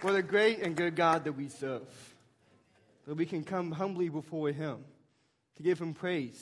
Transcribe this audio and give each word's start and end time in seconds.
What 0.00 0.14
a 0.14 0.22
great 0.22 0.60
and 0.60 0.76
good 0.76 0.94
God 0.94 1.24
that 1.24 1.32
we 1.32 1.48
serve. 1.48 1.82
That 3.06 3.16
we 3.16 3.26
can 3.26 3.42
come 3.42 3.72
humbly 3.72 4.08
before 4.08 4.52
Him 4.52 4.84
to 5.56 5.62
give 5.62 5.80
Him 5.80 5.92
praise, 5.92 6.40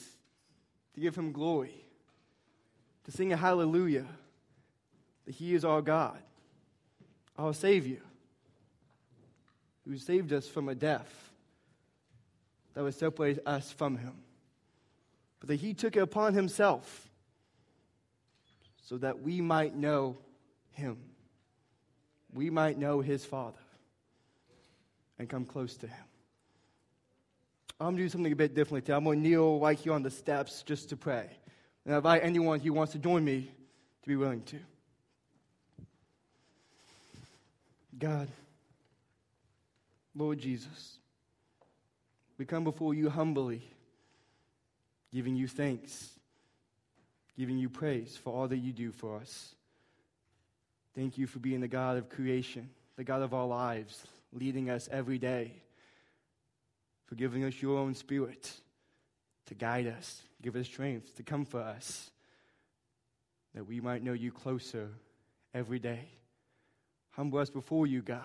to 0.94 1.00
give 1.00 1.16
Him 1.16 1.32
glory, 1.32 1.86
to 3.04 3.12
sing 3.12 3.32
a 3.32 3.36
hallelujah 3.36 4.06
that 5.24 5.34
He 5.34 5.54
is 5.54 5.64
our 5.64 5.80
God, 5.80 6.18
our 7.38 7.54
Savior, 7.54 8.02
who 9.86 9.96
saved 9.96 10.32
us 10.32 10.46
from 10.46 10.68
a 10.68 10.74
death 10.74 11.30
that 12.74 12.82
would 12.82 12.94
separate 12.94 13.38
us 13.46 13.72
from 13.72 13.96
Him. 13.96 14.12
But 15.40 15.48
that 15.48 15.56
He 15.56 15.72
took 15.72 15.96
it 15.96 16.00
upon 16.00 16.34
Himself 16.34 17.08
so 18.82 18.98
that 18.98 19.22
we 19.22 19.40
might 19.40 19.74
know 19.74 20.18
Him 20.72 20.98
we 22.32 22.50
might 22.50 22.78
know 22.78 23.00
his 23.00 23.24
Father 23.24 23.58
and 25.18 25.28
come 25.28 25.44
close 25.44 25.76
to 25.78 25.86
him. 25.86 26.04
I'm 27.78 27.88
going 27.88 27.96
to 27.96 28.02
do 28.04 28.08
something 28.08 28.32
a 28.32 28.36
bit 28.36 28.54
differently 28.54 28.80
today. 28.80 28.94
I'm 28.94 29.04
going 29.04 29.22
to 29.22 29.28
kneel 29.28 29.58
right 29.60 29.78
here 29.78 29.92
on 29.92 30.02
the 30.02 30.10
steps 30.10 30.62
just 30.62 30.88
to 30.90 30.96
pray. 30.96 31.28
And 31.84 31.94
I 31.94 31.98
invite 31.98 32.22
anyone 32.24 32.60
who 32.60 32.72
wants 32.72 32.92
to 32.92 32.98
join 32.98 33.24
me 33.24 33.50
to 34.02 34.08
be 34.08 34.16
willing 34.16 34.42
to. 34.44 34.58
God, 37.98 38.28
Lord 40.14 40.38
Jesus, 40.38 40.98
we 42.38 42.44
come 42.44 42.64
before 42.64 42.94
you 42.94 43.10
humbly, 43.10 43.62
giving 45.12 45.36
you 45.36 45.48
thanks, 45.48 46.10
giving 47.38 47.58
you 47.58 47.68
praise 47.68 48.16
for 48.16 48.32
all 48.32 48.48
that 48.48 48.58
you 48.58 48.72
do 48.72 48.92
for 48.92 49.16
us. 49.16 49.55
Thank 50.96 51.18
you 51.18 51.26
for 51.26 51.40
being 51.40 51.60
the 51.60 51.68
God 51.68 51.98
of 51.98 52.08
creation, 52.08 52.70
the 52.96 53.04
God 53.04 53.20
of 53.20 53.34
our 53.34 53.46
lives, 53.46 54.02
leading 54.32 54.70
us 54.70 54.88
every 54.90 55.18
day, 55.18 55.52
for 57.04 57.16
giving 57.16 57.44
us 57.44 57.60
your 57.60 57.78
own 57.78 57.94
spirit 57.94 58.50
to 59.44 59.54
guide 59.54 59.86
us, 59.86 60.22
give 60.40 60.56
us 60.56 60.64
strength, 60.64 61.14
to 61.16 61.22
comfort 61.22 61.62
us, 61.62 62.10
that 63.54 63.66
we 63.66 63.78
might 63.78 64.02
know 64.02 64.14
you 64.14 64.32
closer 64.32 64.88
every 65.52 65.78
day. 65.78 66.08
Humble 67.10 67.40
us 67.40 67.50
before 67.50 67.86
you, 67.86 68.00
God. 68.00 68.24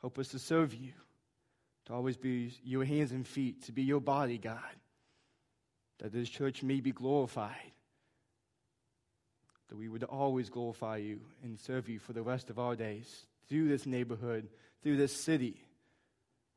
Help 0.00 0.18
us 0.18 0.28
to 0.28 0.40
serve 0.40 0.74
you, 0.74 0.92
to 1.86 1.94
always 1.94 2.16
be 2.16 2.52
your 2.64 2.84
hands 2.84 3.12
and 3.12 3.26
feet, 3.26 3.62
to 3.66 3.72
be 3.72 3.82
your 3.82 4.00
body, 4.00 4.36
God, 4.36 4.58
that 6.00 6.12
this 6.12 6.28
church 6.28 6.64
may 6.64 6.80
be 6.80 6.90
glorified 6.90 7.72
that 9.68 9.76
we 9.76 9.88
would 9.88 10.04
always 10.04 10.50
glorify 10.50 10.96
you 10.96 11.20
and 11.42 11.58
serve 11.58 11.88
you 11.88 11.98
for 11.98 12.12
the 12.12 12.22
rest 12.22 12.50
of 12.50 12.58
our 12.58 12.74
days 12.74 13.26
through 13.48 13.68
this 13.68 13.86
neighborhood, 13.86 14.48
through 14.82 14.96
this 14.96 15.12
city, 15.12 15.62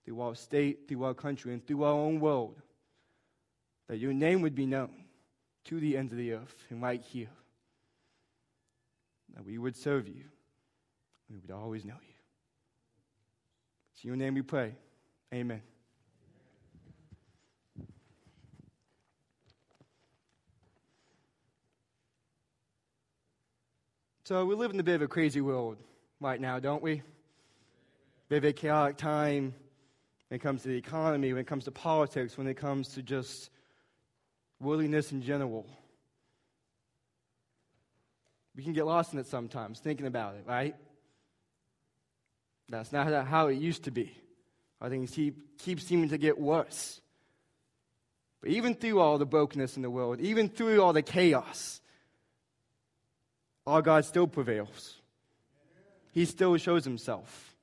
through 0.05 0.21
our 0.21 0.35
state, 0.35 0.87
through 0.87 1.03
our 1.03 1.13
country, 1.13 1.53
and 1.53 1.65
through 1.65 1.83
our 1.83 1.93
own 1.93 2.19
world. 2.19 2.61
That 3.87 3.97
your 3.97 4.13
name 4.13 4.41
would 4.41 4.55
be 4.55 4.65
known 4.65 4.91
to 5.65 5.79
the 5.79 5.97
ends 5.97 6.11
of 6.11 6.17
the 6.17 6.33
earth 6.33 6.55
and 6.69 6.81
right 6.81 7.01
here. 7.01 7.29
That 9.35 9.45
we 9.45 9.57
would 9.57 9.75
serve 9.75 10.07
you. 10.07 10.23
We 11.29 11.37
would 11.37 11.51
always 11.51 11.85
know 11.85 11.93
you. 12.01 12.15
It's 13.93 14.03
in 14.03 14.09
your 14.09 14.17
name 14.17 14.33
we 14.33 14.41
pray. 14.41 14.75
Amen. 15.33 15.61
So 24.31 24.45
we 24.45 24.55
live 24.55 24.71
in 24.71 24.79
a 24.79 24.83
bit 24.83 24.95
of 24.95 25.01
a 25.01 25.09
crazy 25.09 25.41
world 25.41 25.75
right 26.21 26.39
now, 26.39 26.57
don't 26.57 26.81
we? 26.81 27.01
Bit 28.29 28.37
of 28.37 28.45
a 28.45 28.53
chaotic 28.53 28.95
time 28.95 29.53
when 30.29 30.37
it 30.37 30.39
comes 30.39 30.61
to 30.61 30.69
the 30.69 30.77
economy, 30.77 31.33
when 31.33 31.41
it 31.41 31.47
comes 31.47 31.65
to 31.65 31.71
politics, 31.71 32.37
when 32.37 32.47
it 32.47 32.53
comes 32.53 32.87
to 32.93 33.01
just 33.01 33.49
worldliness 34.61 35.11
in 35.11 35.21
general. 35.21 35.67
We 38.55 38.63
can 38.63 38.71
get 38.71 38.85
lost 38.85 39.11
in 39.11 39.19
it 39.19 39.27
sometimes, 39.27 39.81
thinking 39.81 40.07
about 40.07 40.35
it, 40.35 40.45
right? 40.47 40.77
That's 42.69 42.93
not 42.93 43.27
how 43.27 43.47
it 43.47 43.55
used 43.55 43.83
to 43.83 43.91
be. 43.91 44.15
I 44.79 44.87
think 44.87 45.11
keep, 45.11 45.57
keeps 45.57 45.83
seeming 45.83 46.07
to 46.07 46.17
get 46.17 46.39
worse. 46.39 47.01
But 48.39 48.51
even 48.51 48.75
through 48.75 49.01
all 49.01 49.17
the 49.17 49.25
brokenness 49.25 49.75
in 49.75 49.81
the 49.81 49.89
world, 49.89 50.21
even 50.21 50.47
through 50.47 50.81
all 50.81 50.93
the 50.93 51.01
chaos, 51.01 51.80
our 53.65 53.81
God 53.81 54.05
still 54.05 54.27
prevails. 54.27 54.97
He 56.11 56.25
still 56.25 56.57
shows 56.57 56.83
himself. 56.83 57.55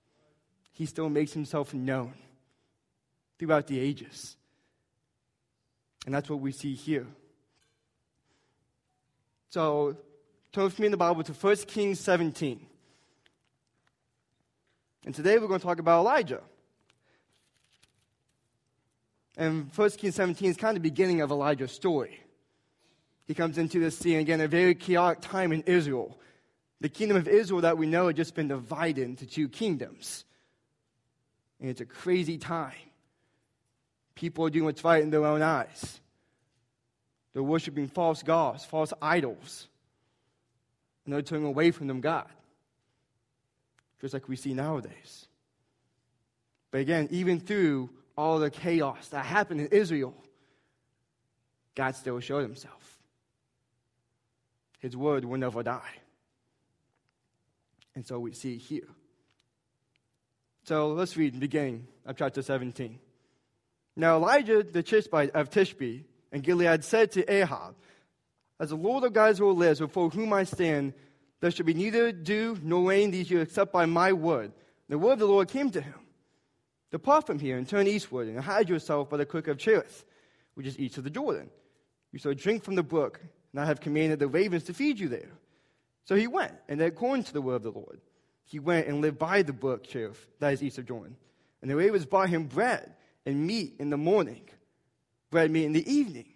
He 0.72 0.86
still 0.86 1.08
makes 1.08 1.32
himself 1.32 1.74
known 1.74 2.14
throughout 3.38 3.66
the 3.66 3.78
ages. 3.78 4.36
And 6.06 6.14
that's 6.14 6.30
what 6.30 6.40
we 6.40 6.52
see 6.52 6.74
here. 6.74 7.06
So, 9.50 9.96
turn 10.52 10.64
with 10.64 10.78
me 10.78 10.86
in 10.86 10.92
the 10.92 10.98
Bible 10.98 11.22
to 11.24 11.32
1 11.32 11.56
Kings 11.66 12.00
17. 12.00 12.64
And 15.04 15.14
today 15.14 15.38
we're 15.38 15.48
going 15.48 15.60
to 15.60 15.66
talk 15.66 15.78
about 15.78 16.00
Elijah. 16.00 16.42
And 19.36 19.70
1 19.74 19.90
Kings 19.90 20.14
17 20.14 20.50
is 20.50 20.56
kind 20.56 20.76
of 20.76 20.82
the 20.82 20.88
beginning 20.88 21.20
of 21.20 21.30
Elijah's 21.30 21.72
story 21.72 22.20
he 23.28 23.34
comes 23.34 23.58
into 23.58 23.78
this 23.78 23.96
scene 23.96 24.18
again, 24.18 24.40
a 24.40 24.48
very 24.48 24.74
chaotic 24.74 25.20
time 25.20 25.52
in 25.52 25.62
Israel. 25.66 26.18
The 26.80 26.88
kingdom 26.88 27.18
of 27.18 27.28
Israel 27.28 27.60
that 27.60 27.76
we 27.76 27.86
know 27.86 28.06
had 28.06 28.16
just 28.16 28.34
been 28.34 28.48
divided 28.48 29.04
into 29.04 29.26
two 29.26 29.48
kingdoms. 29.48 30.24
And 31.60 31.68
it's 31.68 31.82
a 31.82 31.86
crazy 31.86 32.38
time. 32.38 32.72
People 34.14 34.46
are 34.46 34.50
doing 34.50 34.64
what's 34.64 34.82
right 34.82 35.02
in 35.02 35.10
their 35.10 35.26
own 35.26 35.42
eyes. 35.42 36.00
They're 37.34 37.42
worshiping 37.42 37.86
false 37.86 38.22
gods, 38.22 38.64
false 38.64 38.94
idols. 39.02 39.68
And 41.04 41.12
they're 41.12 41.20
turning 41.20 41.46
away 41.46 41.70
from 41.70 41.86
them, 41.86 42.00
God. 42.00 42.28
Just 44.00 44.14
like 44.14 44.26
we 44.26 44.36
see 44.36 44.54
nowadays. 44.54 45.26
But 46.70 46.80
again, 46.80 47.08
even 47.10 47.40
through 47.40 47.90
all 48.16 48.38
the 48.38 48.50
chaos 48.50 49.08
that 49.08 49.26
happened 49.26 49.60
in 49.60 49.66
Israel, 49.66 50.14
God 51.74 51.94
still 51.94 52.20
showed 52.20 52.42
himself. 52.42 52.77
His 54.78 54.96
word 54.96 55.24
will 55.24 55.38
never 55.38 55.62
die. 55.62 55.96
And 57.94 58.06
so 58.06 58.20
we 58.20 58.32
see 58.32 58.56
here. 58.56 58.88
So 60.64 60.88
let's 60.88 61.16
read 61.16 61.34
the 61.34 61.40
beginning 61.40 61.86
of 62.06 62.16
chapter 62.16 62.42
17. 62.42 62.98
Now 63.96 64.16
Elijah 64.16 64.62
the 64.62 64.82
Tishbite 64.82 65.30
of 65.30 65.50
Tishbe 65.50 66.04
and 66.30 66.42
Gilead 66.42 66.84
said 66.84 67.10
to 67.12 67.32
Ahab, 67.32 67.74
As 68.60 68.68
the 68.68 68.76
Lord 68.76 69.04
of 69.04 69.16
Israel 69.16 69.56
lives, 69.56 69.80
before 69.80 70.10
whom 70.10 70.32
I 70.32 70.44
stand, 70.44 70.92
there 71.40 71.50
shall 71.50 71.66
be 71.66 71.74
neither 71.74 72.12
dew 72.12 72.58
nor 72.62 72.90
rain 72.90 73.10
these 73.10 73.30
years 73.30 73.48
except 73.48 73.72
by 73.72 73.86
my 73.86 74.12
word. 74.12 74.52
The 74.88 74.98
word 74.98 75.14
of 75.14 75.18
the 75.20 75.26
Lord 75.26 75.48
came 75.48 75.70
to 75.70 75.80
him. 75.80 75.94
Depart 76.90 77.26
from 77.26 77.38
here 77.38 77.58
and 77.58 77.68
turn 77.68 77.86
eastward 77.86 78.28
and 78.28 78.40
hide 78.40 78.68
yourself 78.68 79.10
by 79.10 79.18
the 79.18 79.26
creek 79.26 79.48
of 79.48 79.58
Cherith, 79.58 80.04
which 80.54 80.66
is 80.66 80.78
east 80.78 80.98
of 80.98 81.04
the 81.04 81.10
Jordan. 81.10 81.50
You 82.12 82.18
shall 82.18 82.34
drink 82.34 82.64
from 82.64 82.74
the 82.74 82.82
brook, 82.82 83.20
and 83.58 83.64
I 83.64 83.66
have 83.66 83.80
commanded 83.80 84.20
the 84.20 84.28
ravens 84.28 84.62
to 84.64 84.72
feed 84.72 85.00
you 85.00 85.08
there. 85.08 85.32
So 86.04 86.14
he 86.14 86.28
went, 86.28 86.52
and 86.68 86.80
according 86.80 87.24
to 87.24 87.32
the 87.32 87.42
word 87.42 87.56
of 87.56 87.62
the 87.64 87.72
Lord, 87.72 88.00
he 88.44 88.60
went 88.60 88.86
and 88.86 89.00
lived 89.00 89.18
by 89.18 89.42
the 89.42 89.52
brook 89.52 89.82
Cherith, 89.82 90.28
that 90.38 90.52
is 90.52 90.62
east 90.62 90.78
of 90.78 90.86
Jordan. 90.86 91.16
And 91.60 91.68
the 91.68 91.74
ravens 91.74 92.06
brought 92.06 92.28
him 92.28 92.44
bread 92.44 92.94
and 93.26 93.44
meat 93.44 93.74
in 93.80 93.90
the 93.90 93.96
morning, 93.96 94.48
bread 95.32 95.46
and 95.46 95.54
meat 95.54 95.64
in 95.64 95.72
the 95.72 95.92
evening. 95.92 96.26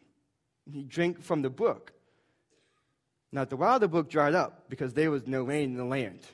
And 0.66 0.74
he 0.74 0.82
drank 0.82 1.22
from 1.22 1.42
the 1.42 1.48
brook. 1.48 1.92
Now, 3.30 3.44
the 3.44 3.54
while 3.56 3.78
the 3.78 3.86
brook 3.86 4.10
dried 4.10 4.34
up, 4.34 4.64
because 4.68 4.92
there 4.92 5.12
was 5.12 5.24
no 5.24 5.44
rain 5.44 5.70
in 5.70 5.76
the 5.76 5.84
land. 5.84 6.26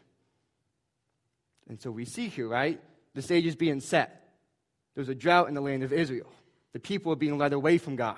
And 1.68 1.78
so 1.78 1.90
we 1.90 2.06
see 2.06 2.28
here, 2.28 2.48
right? 2.48 2.80
The 3.12 3.20
stage 3.20 3.44
is 3.44 3.56
being 3.56 3.80
set. 3.80 4.26
There's 4.94 5.10
a 5.10 5.14
drought 5.14 5.48
in 5.48 5.54
the 5.54 5.60
land 5.60 5.82
of 5.82 5.92
Israel. 5.92 6.32
The 6.72 6.80
people 6.80 7.12
are 7.12 7.16
being 7.16 7.36
led 7.36 7.52
away 7.52 7.76
from 7.76 7.96
God. 7.96 8.16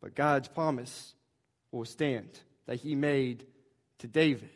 But 0.00 0.14
God's 0.14 0.48
promise 0.48 1.14
will 1.72 1.84
stand 1.84 2.28
that 2.66 2.76
he 2.76 2.94
made 2.94 3.44
to 3.98 4.06
David 4.06 4.50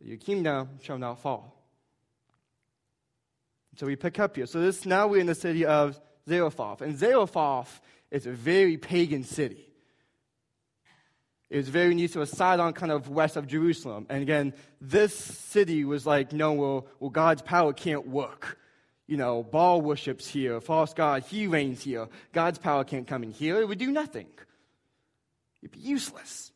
that 0.00 0.08
your 0.08 0.16
kingdom 0.16 0.68
shall 0.82 0.98
not 0.98 1.20
fall. 1.20 1.56
So 3.76 3.86
we 3.86 3.96
pick 3.96 4.18
up 4.18 4.36
here. 4.36 4.46
So 4.46 4.60
this 4.60 4.84
now 4.84 5.06
we're 5.06 5.20
in 5.20 5.26
the 5.26 5.34
city 5.34 5.64
of 5.64 6.00
Zarephath. 6.28 6.82
And 6.82 6.98
Zarephath 6.98 7.80
is 8.10 8.26
a 8.26 8.32
very 8.32 8.76
pagan 8.76 9.24
city. 9.24 9.68
It 11.48 11.56
was 11.56 11.68
very 11.68 11.94
near 11.94 12.08
to 12.08 12.22
a 12.22 12.26
Sidon, 12.26 12.72
kind 12.72 12.90
of 12.90 13.08
west 13.08 13.36
of 13.36 13.46
Jerusalem. 13.46 14.06
And 14.08 14.22
again, 14.22 14.54
this 14.80 15.14
city 15.14 15.84
was 15.84 16.06
like, 16.06 16.32
no, 16.32 16.52
well, 16.52 16.86
well 16.98 17.10
God's 17.10 17.42
power 17.42 17.72
can't 17.72 18.06
work 18.06 18.58
you 19.06 19.16
know, 19.16 19.42
Baal 19.42 19.80
worships 19.80 20.28
here, 20.28 20.60
false 20.60 20.94
God, 20.94 21.24
he 21.24 21.46
reigns 21.46 21.82
here. 21.82 22.08
God's 22.32 22.58
power 22.58 22.84
can't 22.84 23.06
come 23.06 23.22
in 23.22 23.30
here. 23.30 23.60
It 23.60 23.68
would 23.68 23.78
do 23.78 23.90
nothing. 23.90 24.28
It'd 25.62 25.72
be 25.72 25.80
useless. 25.80 26.52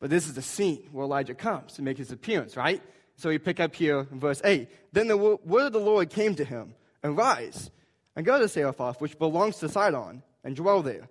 But 0.00 0.10
this 0.10 0.26
is 0.26 0.34
the 0.34 0.42
scene 0.42 0.88
where 0.92 1.04
Elijah 1.04 1.34
comes 1.34 1.74
to 1.74 1.82
make 1.82 1.98
his 1.98 2.12
appearance, 2.12 2.56
right? 2.56 2.82
So 3.16 3.28
we 3.28 3.38
pick 3.38 3.60
up 3.60 3.74
here 3.74 4.06
in 4.10 4.20
verse 4.20 4.40
8. 4.44 4.68
Then 4.92 5.08
the 5.08 5.16
word 5.16 5.66
of 5.66 5.72
the 5.72 5.80
Lord 5.80 6.10
came 6.10 6.34
to 6.34 6.44
him, 6.44 6.74
Arise, 7.02 7.70
and 8.16 8.26
go 8.26 8.38
to 8.38 8.48
Zarephath, 8.48 9.00
which 9.00 9.18
belongs 9.18 9.58
to 9.58 9.68
Sidon, 9.68 10.22
and 10.42 10.56
dwell 10.56 10.82
there. 10.82 11.08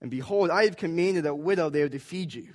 And 0.00 0.10
behold, 0.10 0.50
I 0.50 0.64
have 0.64 0.76
commanded 0.76 1.26
a 1.26 1.34
widow 1.34 1.68
there 1.68 1.88
to 1.88 1.98
feed 1.98 2.32
you. 2.32 2.54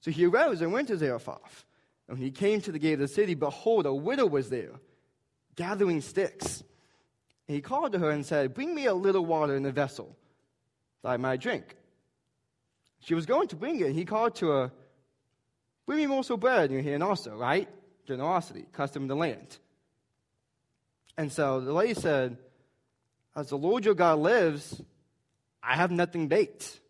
So 0.00 0.10
he 0.10 0.26
arose 0.26 0.60
and 0.60 0.72
went 0.72 0.88
to 0.88 0.98
Zarephath. 0.98 1.64
And 2.08 2.18
when 2.18 2.24
he 2.24 2.30
came 2.30 2.60
to 2.60 2.72
the 2.72 2.78
gate 2.78 2.94
of 2.94 2.98
the 3.00 3.08
city, 3.08 3.34
behold, 3.34 3.86
a 3.86 3.94
widow 3.94 4.26
was 4.26 4.50
there, 4.50 4.72
gathering 5.56 6.00
sticks. 6.00 6.62
And 7.48 7.54
he 7.54 7.60
called 7.60 7.92
to 7.92 7.98
her 7.98 8.10
and 8.10 8.24
said, 8.24 8.54
Bring 8.54 8.74
me 8.74 8.86
a 8.86 8.94
little 8.94 9.24
water 9.24 9.56
in 9.56 9.66
a 9.66 9.72
vessel, 9.72 10.16
that 11.02 11.10
I 11.10 11.16
might 11.16 11.40
drink. 11.40 11.76
She 13.00 13.14
was 13.14 13.26
going 13.26 13.48
to 13.48 13.56
bring 13.56 13.80
it, 13.80 13.86
and 13.86 13.94
he 13.94 14.04
called 14.04 14.36
to 14.36 14.48
her, 14.48 14.72
Bring 15.86 16.08
me 16.08 16.14
also 16.14 16.36
bread 16.36 16.70
in 16.70 16.76
your 16.76 16.82
hand 16.82 17.02
also, 17.02 17.36
right? 17.36 17.68
Generosity, 18.06 18.64
custom 18.72 19.02
of 19.02 19.08
the 19.08 19.16
land. 19.16 19.58
And 21.16 21.30
so 21.30 21.60
the 21.60 21.72
lady 21.72 21.94
said, 21.94 22.38
As 23.36 23.50
the 23.50 23.58
Lord 23.58 23.84
your 23.84 23.94
God 23.94 24.18
lives, 24.18 24.80
I 25.62 25.76
have 25.76 25.90
nothing 25.90 26.28
baked. 26.28 26.80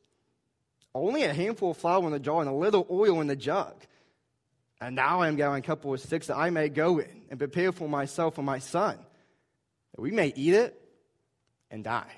Only 0.95 1.25
a 1.25 1.35
handful 1.35 1.73
of 1.73 1.77
flour 1.77 2.05
in 2.05 2.13
the 2.13 2.21
jar 2.21 2.41
and 2.41 2.49
a 2.49 2.55
little 2.55 2.87
oil 2.89 3.21
in 3.21 3.27
the 3.27 3.37
jug. 3.37 3.75
And 4.85 4.97
now 4.97 5.23
I 5.23 5.29
am 5.29 5.37
gathering 5.37 5.65
a 5.65 5.67
couple 5.67 5.95
of 5.95 6.01
sticks 6.01 6.27
that 6.27 6.37
I 6.37 6.51
may 6.51 6.69
go 6.69 6.99
in 6.99 7.23
and 7.31 7.39
prepare 7.39 7.73
for 7.73 7.89
myself 7.89 8.37
and 8.37 8.45
my 8.45 8.59
son, 8.59 8.99
that 9.95 10.01
we 10.01 10.11
may 10.11 10.31
eat 10.37 10.53
it 10.53 10.79
and 11.71 11.83
die. 11.83 12.13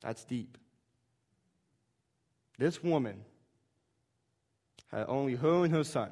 That's 0.00 0.24
deep. 0.24 0.58
This 2.58 2.82
woman 2.82 3.24
had 4.90 5.04
only 5.06 5.36
her 5.36 5.64
and 5.64 5.72
her 5.72 5.84
son. 5.84 6.10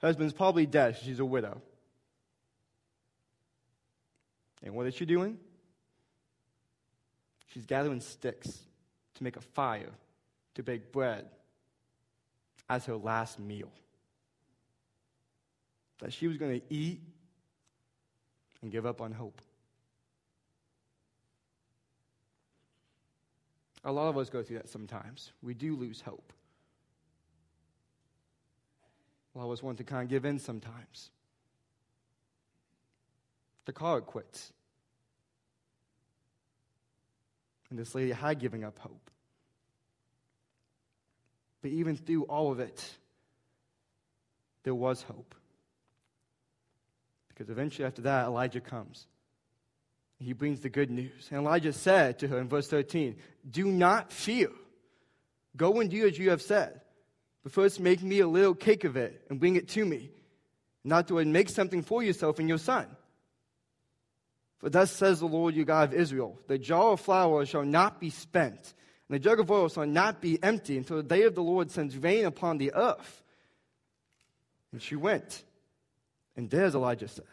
Husband's 0.00 0.32
probably 0.32 0.66
dead. 0.66 0.98
She's 1.02 1.18
a 1.18 1.24
widow. 1.24 1.60
And 4.62 4.76
what 4.76 4.86
is 4.86 4.94
she 4.94 5.06
doing? 5.06 5.38
She's 7.48 7.66
gathering 7.66 8.00
sticks 8.00 8.60
to 9.16 9.24
make 9.24 9.36
a 9.36 9.40
fire, 9.40 9.90
to 10.54 10.62
bake 10.62 10.92
bread 10.92 11.26
as 12.72 12.86
her 12.86 12.96
last 12.96 13.38
meal. 13.38 13.70
That 16.00 16.10
she 16.10 16.26
was 16.26 16.38
going 16.38 16.58
to 16.58 16.74
eat 16.74 17.02
and 18.62 18.72
give 18.72 18.86
up 18.86 19.02
on 19.02 19.12
hope. 19.12 19.42
A 23.84 23.92
lot 23.92 24.08
of 24.08 24.16
us 24.16 24.30
go 24.30 24.42
through 24.42 24.56
that 24.56 24.70
sometimes. 24.70 25.32
We 25.42 25.52
do 25.52 25.76
lose 25.76 26.00
hope. 26.00 26.32
A 29.34 29.38
lot 29.38 29.44
of 29.44 29.52
us 29.52 29.62
want 29.62 29.76
to 29.78 29.84
kind 29.84 30.04
of 30.04 30.08
give 30.08 30.24
in 30.24 30.38
sometimes. 30.38 31.10
The 33.66 33.72
car 33.72 34.00
quits. 34.00 34.50
And 37.68 37.78
this 37.78 37.94
lady 37.94 38.12
had 38.12 38.38
given 38.38 38.64
up 38.64 38.78
hope. 38.78 39.10
But 41.62 41.70
even 41.70 41.96
through 41.96 42.24
all 42.24 42.52
of 42.52 42.60
it, 42.60 42.84
there 44.64 44.74
was 44.74 45.02
hope. 45.02 45.34
Because 47.28 47.48
eventually, 47.48 47.86
after 47.86 48.02
that, 48.02 48.26
Elijah 48.26 48.60
comes. 48.60 49.06
He 50.18 50.32
brings 50.32 50.60
the 50.60 50.68
good 50.68 50.90
news. 50.90 51.28
And 51.30 51.40
Elijah 51.40 51.72
said 51.72 52.18
to 52.20 52.28
her 52.28 52.38
in 52.38 52.48
verse 52.48 52.68
13, 52.68 53.16
Do 53.48 53.66
not 53.66 54.12
fear. 54.12 54.50
Go 55.56 55.80
and 55.80 55.90
do 55.90 56.06
as 56.06 56.18
you 56.18 56.30
have 56.30 56.42
said. 56.42 56.80
But 57.42 57.52
first, 57.52 57.80
make 57.80 58.02
me 58.02 58.20
a 58.20 58.28
little 58.28 58.54
cake 58.54 58.84
of 58.84 58.96
it 58.96 59.24
and 59.28 59.40
bring 59.40 59.56
it 59.56 59.68
to 59.70 59.84
me. 59.84 60.10
Not 60.84 61.08
to 61.08 61.24
make 61.24 61.48
something 61.48 61.82
for 61.82 62.02
yourself 62.02 62.38
and 62.38 62.48
your 62.48 62.58
son. 62.58 62.86
For 64.58 64.70
thus 64.70 64.92
says 64.92 65.18
the 65.18 65.26
Lord 65.26 65.54
your 65.54 65.64
God 65.64 65.92
of 65.92 65.98
Israel 65.98 66.38
The 66.46 66.58
jar 66.58 66.92
of 66.92 67.00
flour 67.00 67.44
shall 67.46 67.64
not 67.64 68.00
be 68.00 68.10
spent, 68.10 68.74
and 69.08 69.16
the 69.16 69.18
jug 69.18 69.40
of 69.40 69.50
oil 69.50 69.68
shall 69.68 69.86
not 69.86 70.20
be 70.20 70.42
empty 70.42 70.76
until 70.78 70.96
the 70.96 71.02
day 71.02 71.22
of 71.22 71.34
the 71.34 71.42
Lord 71.42 71.70
sends 71.70 71.96
rain 71.96 72.24
upon 72.24 72.58
the 72.58 72.72
earth. 72.74 73.22
And 74.72 74.80
she 74.80 74.96
went 74.96 75.42
and 76.36 76.52
as 76.54 76.74
Elijah 76.74 77.08
said. 77.08 77.24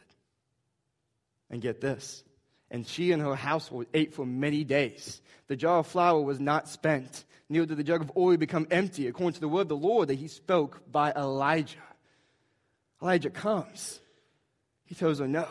And 1.49 1.61
get 1.61 1.81
this 1.81 2.23
and 2.71 2.85
she 2.85 3.11
and 3.11 3.21
her 3.21 3.35
household 3.35 3.87
ate 3.93 4.13
for 4.13 4.25
many 4.25 4.63
days. 4.63 5.21
The 5.47 5.55
jar 5.55 5.79
of 5.79 5.87
flour 5.87 6.21
was 6.21 6.39
not 6.39 6.67
spent, 6.67 7.25
neither 7.49 7.65
did 7.67 7.77
the 7.77 7.83
jug 7.83 8.01
of 8.01 8.11
oil 8.15 8.37
become 8.37 8.67
empty, 8.69 9.07
according 9.07 9.33
to 9.33 9.39
the 9.39 9.49
word 9.49 9.61
of 9.61 9.69
the 9.69 9.77
Lord 9.77 10.09
that 10.09 10.19
he 10.19 10.27
spoke 10.27 10.91
by 10.91 11.11
Elijah. 11.11 11.77
Elijah 13.01 13.29
comes. 13.29 13.99
He 14.85 14.95
tells 14.95 15.19
her, 15.19 15.27
No, 15.27 15.47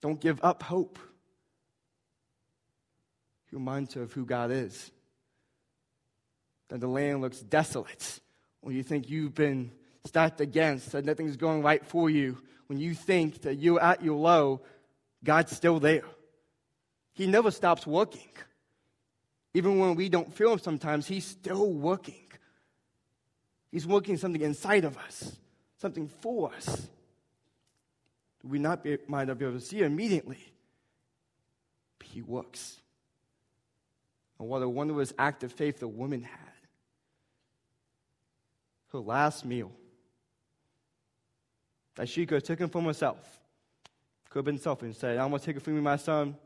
don't 0.00 0.20
give 0.20 0.40
up 0.42 0.62
hope. 0.62 0.98
He 3.50 3.56
reminds 3.56 3.94
her 3.94 4.02
of 4.02 4.12
who 4.12 4.26
God 4.26 4.50
is. 4.50 4.90
That 6.72 6.80
the 6.80 6.88
land 6.88 7.20
looks 7.20 7.38
desolate 7.40 8.18
when 8.62 8.74
you 8.74 8.82
think 8.82 9.10
you've 9.10 9.34
been 9.34 9.72
stacked 10.06 10.40
against, 10.40 10.92
that 10.92 11.04
nothing's 11.04 11.36
going 11.36 11.62
right 11.62 11.84
for 11.84 12.08
you, 12.08 12.38
when 12.66 12.78
you 12.78 12.94
think 12.94 13.42
that 13.42 13.56
you're 13.56 13.82
at 13.82 14.02
your 14.02 14.16
low, 14.16 14.62
God's 15.22 15.54
still 15.54 15.78
there. 15.78 16.04
He 17.12 17.26
never 17.26 17.50
stops 17.50 17.86
working. 17.86 18.30
Even 19.52 19.78
when 19.78 19.96
we 19.96 20.08
don't 20.08 20.32
feel 20.32 20.54
Him 20.54 20.60
sometimes, 20.60 21.06
He's 21.06 21.26
still 21.26 21.70
working. 21.70 22.24
He's 23.70 23.86
working 23.86 24.16
something 24.16 24.40
inside 24.40 24.86
of 24.86 24.96
us, 24.96 25.36
something 25.76 26.08
for 26.08 26.54
us. 26.54 26.88
We 28.42 28.58
not 28.58 28.82
be, 28.82 28.96
might 29.08 29.28
not 29.28 29.38
be 29.38 29.44
able 29.44 29.58
to 29.58 29.64
see 29.64 29.82
immediately, 29.82 30.52
but 31.98 32.08
He 32.08 32.22
works. 32.22 32.78
And 34.38 34.48
what 34.48 34.62
a 34.62 34.68
wondrous 34.70 35.12
act 35.18 35.44
of 35.44 35.52
faith 35.52 35.80
the 35.80 35.86
woman 35.86 36.22
had. 36.22 36.51
Her 38.92 38.98
last 38.98 39.44
meal 39.44 39.72
that 41.96 42.08
she 42.08 42.26
could 42.26 42.36
have 42.36 42.42
taken 42.44 42.68
from 42.68 42.84
herself 42.84 43.18
could 44.28 44.40
have 44.40 44.44
been 44.44 44.58
selfish 44.58 44.86
and 44.86 44.96
said, 44.96 45.18
I'm 45.18 45.30
going 45.30 45.40
to 45.40 45.46
take 45.46 45.56
it 45.56 45.62
from 45.62 45.76
you, 45.76 45.82
my 45.82 45.96
son. 45.96 46.36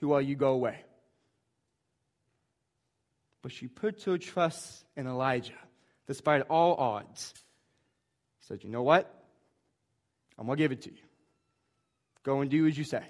Who 0.00 0.12
are 0.12 0.20
you? 0.20 0.36
Go 0.36 0.52
away. 0.52 0.78
But 3.42 3.52
she 3.52 3.66
put 3.66 4.02
her 4.02 4.18
trust 4.18 4.84
in 4.96 5.06
Elijah, 5.06 5.52
despite 6.06 6.42
all 6.42 6.74
odds. 6.76 7.34
Said, 8.42 8.62
You 8.62 8.70
know 8.70 8.82
what? 8.82 9.12
I'm 10.38 10.46
going 10.46 10.56
to 10.56 10.62
give 10.62 10.72
it 10.72 10.82
to 10.82 10.90
you. 10.90 10.98
Go 12.22 12.40
and 12.40 12.50
do 12.50 12.66
as 12.66 12.78
you 12.78 12.84
say. 12.84 13.02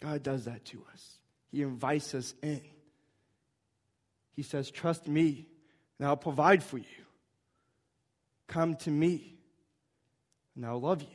God 0.00 0.22
does 0.22 0.44
that 0.44 0.64
to 0.66 0.84
us. 0.92 1.18
He 1.50 1.62
invites 1.62 2.14
us 2.14 2.34
in. 2.42 2.60
He 4.38 4.44
says, 4.44 4.70
Trust 4.70 5.08
me, 5.08 5.48
and 5.98 6.06
I'll 6.06 6.16
provide 6.16 6.62
for 6.62 6.78
you. 6.78 6.84
Come 8.46 8.76
to 8.76 8.90
me 8.92 9.34
and 10.54 10.64
I'll 10.64 10.80
love 10.80 11.02
you. 11.02 11.08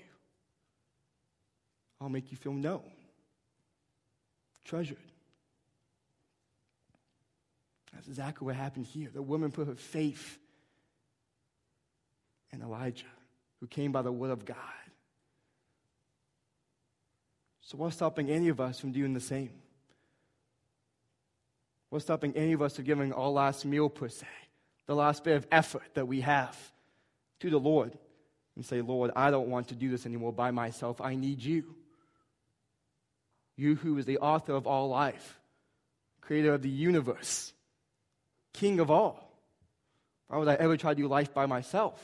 I'll 2.01 2.10
make 2.10 2.32
you 2.32 2.38
feel 2.38 2.51
known, 2.51 2.84
treasured. 4.65 4.98
That's 7.94 8.10
exactly 8.10 8.46
what 8.46 8.58
happened 8.58 8.88
here. 8.88 9.08
The 9.13 9.22
woman 9.22 9.51
put 9.51 9.68
her 9.68 9.75
faith 9.75 10.38
in 12.51 12.62
Elijah, 12.62 13.06
who 13.62 13.68
came 13.68 13.94
by 13.94 14.01
the 14.01 14.12
word 14.12 14.32
of 14.32 14.44
God. 14.44 14.58
So, 17.62 17.77
what's 17.77 17.96
stopping 17.96 18.30
any 18.30 18.50
of 18.50 18.60
us 18.60 18.82
from 18.82 18.92
doing 18.92 19.13
the 19.13 19.22
same? 19.22 19.62
What's 21.94 22.06
stopping 22.06 22.36
any 22.36 22.54
of 22.54 22.62
us 22.64 22.76
from 22.76 22.86
giving 22.86 23.14
our 23.14 23.30
last 23.30 23.66
meal, 23.66 23.88
per 23.88 24.10
se, 24.10 24.26
the 24.88 24.96
last 24.96 25.24
bit 25.24 25.36
of 25.36 25.46
effort 25.52 25.84
that 25.94 26.08
we 26.08 26.22
have 26.22 26.58
to 27.42 27.52
the 27.52 27.60
Lord? 27.60 27.96
and 28.56 28.66
say, 28.66 28.82
Lord, 28.82 29.12
I 29.16 29.32
don't 29.32 29.50
want 29.50 29.70
to 29.70 29.76
do 29.76 29.90
this 29.90 30.06
anymore 30.06 30.32
by 30.32 30.52
myself. 30.52 31.02
I 31.02 31.16
need 31.16 31.42
you. 31.42 31.76
You, 33.56 33.76
who 33.76 33.98
is 33.98 34.06
the 34.06 34.20
author 34.20 34.54
of 34.54 34.68
all 34.68 34.90
life, 34.90 35.40
creator 36.22 36.54
of 36.54 36.62
the 36.62 36.70
universe, 36.70 37.54
king 38.54 38.80
of 38.80 38.90
all. 38.92 39.32
Why 40.28 40.38
would 40.38 40.48
I 40.48 40.56
ever 40.56 40.78
try 40.78 40.94
to 40.94 41.02
do 41.02 41.08
life 41.08 41.34
by 41.34 41.46
myself? 41.46 42.00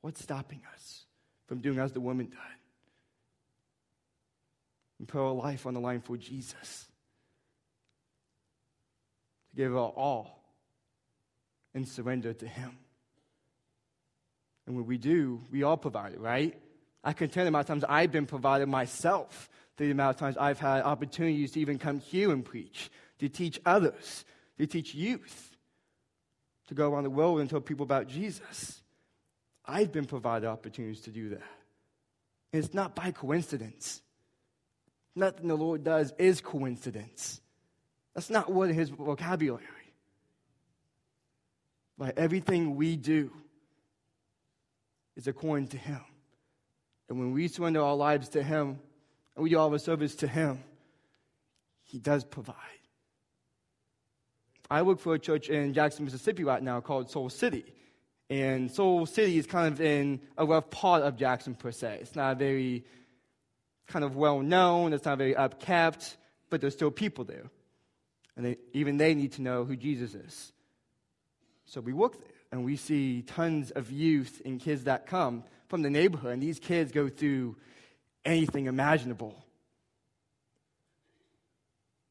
What's 0.00 0.22
stopping 0.22 0.60
us 0.74 1.04
from 1.46 1.60
doing 1.60 1.78
as 1.78 1.92
the 1.92 2.00
woman 2.00 2.26
did? 2.26 2.38
And 4.98 5.08
put 5.08 5.20
our 5.20 5.32
life 5.32 5.66
on 5.66 5.74
the 5.74 5.80
line 5.80 6.00
for 6.00 6.16
Jesus. 6.16 6.87
Give 9.58 9.76
our 9.76 9.88
all 9.88 10.40
and 11.74 11.86
surrender 11.86 12.32
to 12.32 12.46
Him. 12.46 12.78
And 14.68 14.76
when 14.76 14.86
we 14.86 14.98
do, 14.98 15.40
we 15.50 15.64
all 15.64 15.76
provide 15.76 16.12
it, 16.12 16.20
right? 16.20 16.56
I 17.02 17.12
can 17.12 17.28
tell 17.28 17.42
the 17.42 17.48
amount 17.48 17.62
of 17.62 17.66
times 17.66 17.84
I've 17.88 18.12
been 18.12 18.26
provided 18.26 18.68
myself, 18.68 19.50
the 19.76 19.90
amount 19.90 20.14
of 20.14 20.20
times 20.20 20.36
I've 20.36 20.60
had 20.60 20.82
opportunities 20.82 21.50
to 21.52 21.60
even 21.60 21.76
come 21.76 21.98
here 21.98 22.30
and 22.30 22.44
preach, 22.44 22.88
to 23.18 23.28
teach 23.28 23.58
others, 23.66 24.24
to 24.58 24.66
teach 24.68 24.94
youth, 24.94 25.56
to 26.68 26.74
go 26.74 26.92
around 26.92 27.02
the 27.02 27.10
world 27.10 27.40
and 27.40 27.50
tell 27.50 27.60
people 27.60 27.82
about 27.82 28.06
Jesus. 28.06 28.80
I've 29.66 29.90
been 29.90 30.04
provided 30.04 30.46
opportunities 30.46 31.00
to 31.00 31.10
do 31.10 31.30
that. 31.30 31.42
And 32.52 32.62
it's 32.62 32.74
not 32.74 32.94
by 32.94 33.10
coincidence. 33.10 34.02
Nothing 35.16 35.48
the 35.48 35.56
Lord 35.56 35.82
does 35.82 36.12
is 36.16 36.40
coincidence. 36.40 37.40
That's 38.14 38.30
not 38.30 38.52
what 38.52 38.70
his 38.70 38.90
vocabulary. 38.90 39.64
But 41.96 42.18
everything 42.18 42.76
we 42.76 42.96
do 42.96 43.32
is 45.16 45.26
according 45.26 45.68
to 45.68 45.76
him. 45.76 46.00
And 47.08 47.18
when 47.18 47.32
we 47.32 47.48
surrender 47.48 47.82
our 47.82 47.96
lives 47.96 48.30
to 48.30 48.42
him 48.42 48.78
and 49.34 49.42
we 49.42 49.50
do 49.50 49.58
all 49.58 49.72
our 49.72 49.78
service 49.78 50.14
to 50.16 50.28
him, 50.28 50.62
he 51.82 51.98
does 51.98 52.24
provide. 52.24 52.54
I 54.70 54.82
work 54.82 55.00
for 55.00 55.14
a 55.14 55.18
church 55.18 55.48
in 55.48 55.72
Jackson, 55.72 56.04
Mississippi 56.04 56.44
right 56.44 56.62
now 56.62 56.80
called 56.80 57.10
Soul 57.10 57.30
City. 57.30 57.64
And 58.30 58.70
Soul 58.70 59.06
City 59.06 59.38
is 59.38 59.46
kind 59.46 59.72
of 59.72 59.80
in 59.80 60.20
a 60.36 60.44
rough 60.44 60.68
part 60.68 61.02
of 61.02 61.16
Jackson, 61.16 61.54
per 61.54 61.72
se. 61.72 61.98
It's 62.02 62.14
not 62.14 62.38
very 62.38 62.84
kind 63.86 64.04
of 64.04 64.16
well 64.16 64.40
known, 64.40 64.92
it's 64.92 65.06
not 65.06 65.16
very 65.16 65.34
upkept, 65.34 66.16
but 66.50 66.60
there's 66.60 66.74
still 66.74 66.90
people 66.90 67.24
there. 67.24 67.50
And 68.38 68.46
they, 68.46 68.56
even 68.72 68.96
they 68.96 69.14
need 69.14 69.32
to 69.32 69.42
know 69.42 69.64
who 69.64 69.76
Jesus 69.76 70.14
is. 70.14 70.52
So 71.66 71.80
we 71.80 71.92
work 71.92 72.14
and 72.52 72.64
we 72.64 72.76
see 72.76 73.22
tons 73.22 73.72
of 73.72 73.90
youth 73.90 74.40
and 74.44 74.60
kids 74.60 74.84
that 74.84 75.06
come 75.06 75.42
from 75.66 75.82
the 75.82 75.90
neighborhood, 75.90 76.32
and 76.32 76.42
these 76.42 76.58
kids 76.58 76.92
go 76.92 77.08
through 77.10 77.56
anything 78.24 78.66
imaginable 78.66 79.34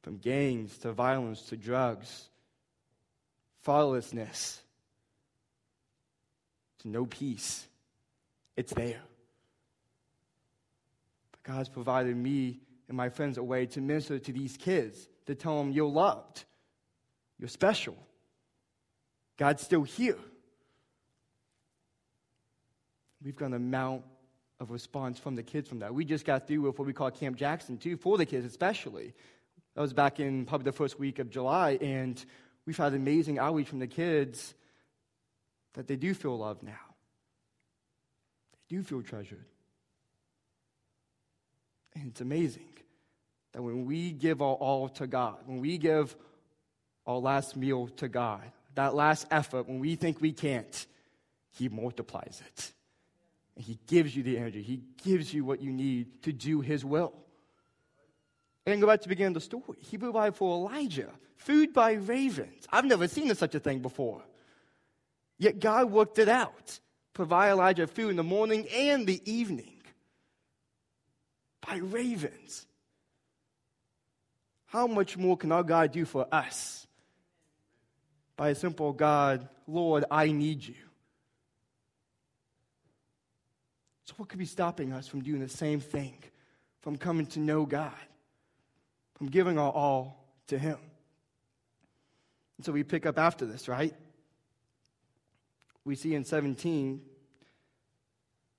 from 0.04 0.18
gangs 0.18 0.78
to 0.80 0.92
violence 0.92 1.42
to 1.44 1.58
drugs, 1.58 2.30
fatherlessness 3.66 4.60
to 6.80 6.88
no 6.88 7.06
peace. 7.06 7.66
It's 8.56 8.74
there. 8.74 9.02
But 11.32 11.44
God's 11.44 11.70
provided 11.70 12.16
me 12.16 12.60
and 12.88 12.98
my 12.98 13.10
friends 13.10 13.38
a 13.38 13.44
way 13.44 13.66
to 13.68 13.82
minister 13.82 14.20
to 14.20 14.32
these 14.32 14.56
kids, 14.58 15.08
to 15.28 15.36
tell 15.36 15.58
them 15.60 15.72
you're 15.72 15.90
loved, 15.90 16.46
you're 17.38 17.50
special. 17.50 17.96
God's 19.38 19.62
still 19.62 19.84
here. 19.84 20.18
We've 23.24 23.36
got 23.36 23.48
an 23.48 23.54
amount 23.54 24.04
of 24.60 24.72
response 24.72 25.20
from 25.20 25.36
the 25.36 25.44
kids 25.44 25.70
from 25.70 25.80
that. 25.80 25.94
We 25.94 26.06
just 26.06 26.26
got 26.26 26.48
through 26.48 26.62
with 26.62 26.80
what 26.80 26.88
we 26.88 26.94
call 26.94 27.12
Camp 27.12 27.38
Jackson, 27.38 27.78
too, 27.78 27.98
for 27.98 28.18
the 28.18 28.26
kids 28.26 28.46
especially. 28.46 29.14
That 29.76 29.82
was 29.82 29.94
back 29.94 30.20
in 30.20 30.46
probably 30.46 30.66
the 30.66 30.72
first 30.72 30.98
week 31.00 31.20
of 31.20 31.30
July, 31.30 31.78
and 31.80 32.24
we've 32.66 32.78
had 32.78 32.94
amazing 32.94 33.38
outreach 33.38 33.68
from 33.68 33.80
the 33.80 33.88
kids 33.88 34.56
that 35.74 35.88
they 35.88 35.96
do 35.96 36.16
feel 36.16 36.38
loved 36.38 36.64
now. 36.64 36.72
They 38.54 38.78
do 38.78 38.84
feel 38.84 39.04
treasured. 39.04 39.46
And 41.94 42.08
it's 42.08 42.22
amazing 42.22 42.70
that 43.58 43.64
when 43.64 43.88
we 43.88 44.12
give 44.12 44.44
our 44.44 44.54
all 44.54 44.88
to 44.88 45.08
God, 45.08 45.38
when 45.48 45.62
we 45.62 45.80
give 45.80 46.16
our 47.08 47.18
last 47.18 47.56
meal 47.56 47.88
to 47.88 48.08
God, 48.08 48.44
that 48.76 48.94
last 48.94 49.26
effort, 49.32 49.68
when 49.68 49.80
we 49.80 49.96
think 49.96 50.22
we 50.22 50.32
can't, 50.32 50.86
He 51.54 51.68
multiplies 51.68 52.40
it. 52.46 52.72
And 53.56 53.66
He 53.66 53.80
gives 53.88 54.16
you 54.16 54.22
the 54.22 54.38
energy, 54.38 54.62
He 54.62 54.84
gives 55.04 55.34
you 55.34 55.44
what 55.44 55.60
you 55.60 55.72
need 55.72 56.22
to 56.22 56.32
do 56.32 56.62
His 56.62 56.86
will. 56.86 57.14
And 58.68 58.80
go 58.80 58.86
back 58.86 59.02
to 59.02 59.06
the 59.06 59.10
beginning 59.10 59.36
of 59.36 59.42
the 59.42 59.42
story. 59.42 59.80
He 59.80 59.98
provided 59.98 60.36
for 60.36 60.54
Elijah 60.54 61.10
food 61.38 61.74
by 61.74 61.94
ravens. 61.94 62.68
I've 62.72 62.86
never 62.86 63.08
seen 63.08 63.34
such 63.34 63.56
a 63.56 63.60
thing 63.60 63.80
before. 63.80 64.22
Yet 65.40 65.60
God 65.60 65.90
worked 65.90 66.20
it 66.20 66.30
out. 66.30 66.80
Provide 67.16 67.50
Elijah 67.50 67.88
food 67.88 68.12
in 68.12 68.18
the 68.18 68.24
morning 68.24 68.68
and 68.72 69.08
the 69.08 69.20
evening 69.26 69.82
by 71.68 71.78
ravens. 71.78 72.67
How 74.68 74.86
much 74.86 75.18
more 75.18 75.38
can 75.38 75.52
our 75.52 75.64
God 75.64 75.92
do 75.92 76.06
for 76.06 76.28
us? 76.32 76.86
By 78.36 78.50
a 78.50 78.56
simple 78.56 78.94
God, 78.94 79.48
Lord, 79.66 80.06
I 80.12 80.32
need 80.32 80.66
you. 80.66 80.76
So, 84.06 84.14
what 84.18 84.30
could 84.30 84.40
be 84.40 84.46
stopping 84.46 84.94
us 84.94 85.08
from 85.08 85.22
doing 85.22 85.42
the 85.42 85.50
same 85.50 85.80
thing, 85.80 86.16
from 86.82 86.98
coming 86.98 87.26
to 87.28 87.40
know 87.40 87.66
God, 87.66 87.92
from 89.16 89.28
giving 89.28 89.58
our 89.58 89.72
all 89.72 90.26
to 90.48 90.58
Him? 90.58 90.78
And 92.58 92.66
so 92.66 92.72
we 92.72 92.84
pick 92.84 93.06
up 93.06 93.18
after 93.18 93.46
this, 93.46 93.68
right? 93.68 93.94
We 95.86 95.96
see 95.96 96.14
in 96.14 96.26
17 96.26 97.02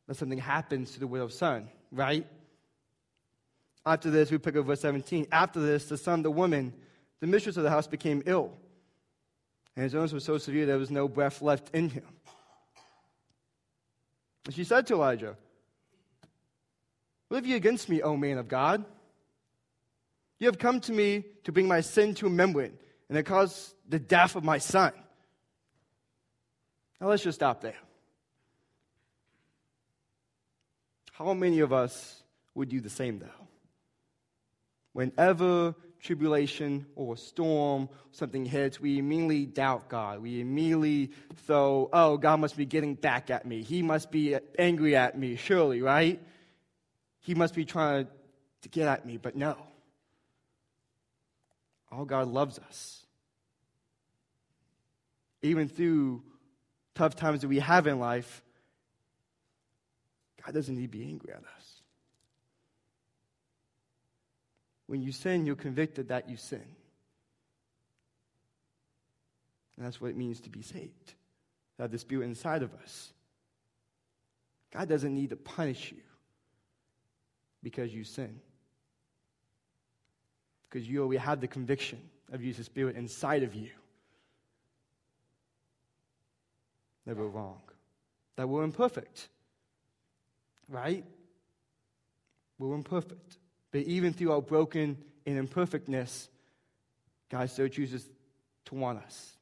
that 0.07 0.17
something 0.17 0.39
happens 0.39 0.93
to 0.93 1.01
the 1.01 1.07
widow's 1.07 1.37
son, 1.37 1.69
right? 1.93 2.27
After 3.87 4.11
this, 4.11 4.31
we 4.31 4.39
pick 4.39 4.57
up 4.57 4.67
verse 4.67 4.81
17. 4.81 5.29
After 5.33 5.61
this, 5.61 5.87
the 5.87 5.97
son 5.97 6.21
of 6.21 6.23
the 6.25 6.31
woman, 6.31 6.75
the 7.21 7.27
mistress 7.27 7.57
of 7.57 7.63
the 7.63 7.71
house, 7.71 7.87
became 7.87 8.23
ill. 8.27 8.53
And 9.77 9.85
his 9.85 9.95
illness 9.95 10.13
was 10.13 10.25
so 10.25 10.39
severe 10.39 10.67
there 10.67 10.79
was 10.79 10.91
no 10.91 11.09
breath 11.09 11.41
left 11.41 11.75
in 11.75 11.89
him. 11.91 12.05
And 14.45 14.55
she 14.55 14.65
said 14.65 14.87
to 14.89 14.95
Elijah, 14.95 15.37
What 17.29 17.37
have 17.37 17.47
you 17.47 17.57
against 17.57 17.89
me, 17.89 18.03
O 18.03 18.17
man 18.17 18.39
of 18.39 18.49
God? 18.49 18.85
You 20.39 20.47
have 20.47 20.59
come 20.59 20.81
to 20.81 20.93
me 20.93 21.25
to 21.45 21.53
bring 21.53 21.69
my 21.69 21.81
sin 21.81 22.15
to 22.17 22.27
remembrance, 22.27 22.81
and 23.09 23.19
it 23.19 23.25
caused 23.25 23.75
the 23.89 23.99
death 23.99 24.37
of 24.37 24.45
my 24.45 24.59
son. 24.59 24.93
Now 27.01 27.09
let's 27.09 27.23
just 27.23 27.37
stop 27.37 27.61
there. 27.61 27.77
How 31.13 31.35
many 31.35 31.61
of 31.61 31.73
us 31.73 32.23
would 32.55 32.69
do 32.69 32.81
the 32.81 32.91
same, 32.91 33.19
though? 33.19 33.38
Whenever 34.99 35.77
tribulation 36.01 36.85
or 36.97 37.17
storm, 37.17 37.89
something 38.11 38.45
hits, 38.45 38.81
we 38.81 38.99
immediately 38.99 39.47
doubt 39.47 39.89
God. 39.89 40.21
We 40.21 40.41
immediately 40.41 41.13
throw, 41.47 41.89
oh, 41.93 42.17
God 42.17 42.41
must 42.41 42.57
be 42.57 42.67
getting 42.67 42.97
back 42.97 43.31
at 43.31 43.47
me. 43.47 43.63
He 43.63 43.81
must 43.81 44.11
be 44.11 44.37
angry 44.59 44.97
at 44.97 45.17
me, 45.17 45.37
surely, 45.37 45.83
right? 45.83 46.21
He 47.21 47.37
must 47.37 47.55
be 47.55 47.65
trying 47.65 48.09
to 48.63 48.69
get 48.71 48.89
at 48.89 49.07
me. 49.07 49.19
But 49.19 49.37
no. 49.37 49.57
All 51.93 52.05
God 52.05 52.27
loves 52.27 52.59
us. 52.59 53.07
Even 55.43 55.69
through 55.69 56.25
tough 56.97 57.15
times 57.15 57.43
that 57.43 57.49
we 57.49 57.61
have 57.61 57.87
in 57.87 58.01
life, 58.01 58.43
God 60.45 60.55
doesn't 60.55 60.75
need 60.75 60.91
to 60.91 60.99
be 60.99 61.05
angry 61.05 61.31
at 61.31 61.45
us. 61.45 61.58
When 64.89 65.03
you 65.03 65.13
sin, 65.13 65.47
you're 65.47 65.55
convicted 65.55 66.09
that 66.09 66.29
you 66.29 66.37
sin. 66.37 66.65
And 69.77 69.87
that's 69.87 70.01
what 70.01 70.11
it 70.11 70.17
means 70.17 70.41
to 70.41 70.51
be 70.51 70.63
saved. 70.63 71.15
The 71.77 71.99
Spirit 71.99 72.25
inside 72.25 72.65
of 72.65 72.75
us. 72.83 73.13
God 74.73 74.89
doesn't 74.89 75.15
need 75.15 75.31
to 75.31 75.37
punish 75.37 75.93
you 75.93 76.03
because 77.63 77.95
you 77.95 78.03
sin. 78.03 78.41
Because 80.69 80.89
you 80.89 81.03
already 81.03 81.19
have 81.19 81.41
the 81.41 81.47
conviction 81.47 82.01
of 82.33 82.41
Jesus' 82.41 82.67
Spirit 82.67 82.97
inside 82.97 83.45
of 83.45 83.55
you. 83.55 83.71
Never 87.07 87.29
wrong. 87.29 87.61
That 88.37 88.49
we're 88.49 88.65
imperfect. 88.65 89.29
Right? 90.69 91.05
We're 92.59 92.75
imperfect. 92.75 93.39
But 93.71 93.83
even 93.83 94.13
through 94.13 94.33
our 94.33 94.43
broken 94.43 94.97
and 95.27 95.39
imperfectness, 95.39 96.29
God 97.29 97.51
still 97.51 97.69
chooses 97.69 98.09
to 98.67 98.75
want 98.75 98.99
us, 98.99 99.33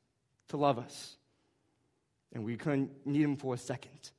to 0.48 0.56
love 0.56 0.78
us. 0.78 1.16
And 2.32 2.44
we 2.44 2.56
couldn't 2.56 2.90
need 3.06 3.22
Him 3.22 3.36
for 3.36 3.54
a 3.54 3.58
second. 3.58 4.10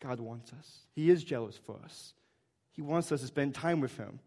God 0.00 0.20
wants 0.20 0.52
us. 0.52 0.80
He 0.94 1.08
is 1.08 1.24
jealous 1.24 1.56
for 1.56 1.78
us. 1.84 2.12
He 2.72 2.82
wants 2.82 3.10
us 3.10 3.20
to 3.22 3.26
spend 3.26 3.54
time 3.54 3.80
with 3.80 3.96
Him 3.96 4.18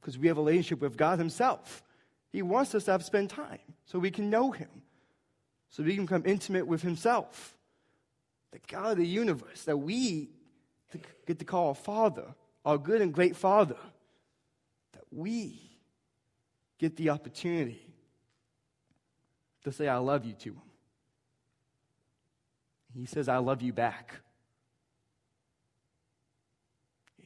because 0.00 0.18
we 0.18 0.28
have 0.28 0.38
a 0.38 0.40
relationship 0.40 0.80
with 0.80 0.96
God 0.96 1.18
Himself. 1.18 1.82
He 2.32 2.42
wants 2.42 2.74
us 2.74 2.84
to 2.84 2.92
have 2.92 3.04
spend 3.04 3.30
time 3.30 3.58
so 3.84 3.98
we 3.98 4.10
can 4.10 4.30
know 4.30 4.50
Him, 4.50 4.68
so 5.68 5.82
we 5.82 5.94
can 5.94 6.06
become 6.06 6.22
intimate 6.24 6.66
with 6.66 6.82
Himself. 6.82 7.56
The 8.50 8.60
God 8.66 8.92
of 8.92 8.98
the 8.98 9.06
universe 9.06 9.62
that 9.64 9.76
we 9.76 10.30
to 10.90 10.98
get 11.26 11.38
to 11.38 11.44
call 11.44 11.68
our 11.68 11.74
Father, 11.74 12.26
our 12.64 12.78
good 12.78 13.00
and 13.00 13.12
great 13.12 13.36
Father, 13.36 13.76
that 14.92 15.04
we 15.10 15.60
get 16.78 16.96
the 16.96 17.10
opportunity 17.10 17.86
to 19.64 19.72
say, 19.72 19.88
I 19.88 19.98
love 19.98 20.24
you 20.24 20.32
to 20.32 20.50
Him. 20.50 20.62
He 22.94 23.06
says, 23.06 23.28
I 23.28 23.38
love 23.38 23.62
you 23.62 23.72
back. 23.72 24.16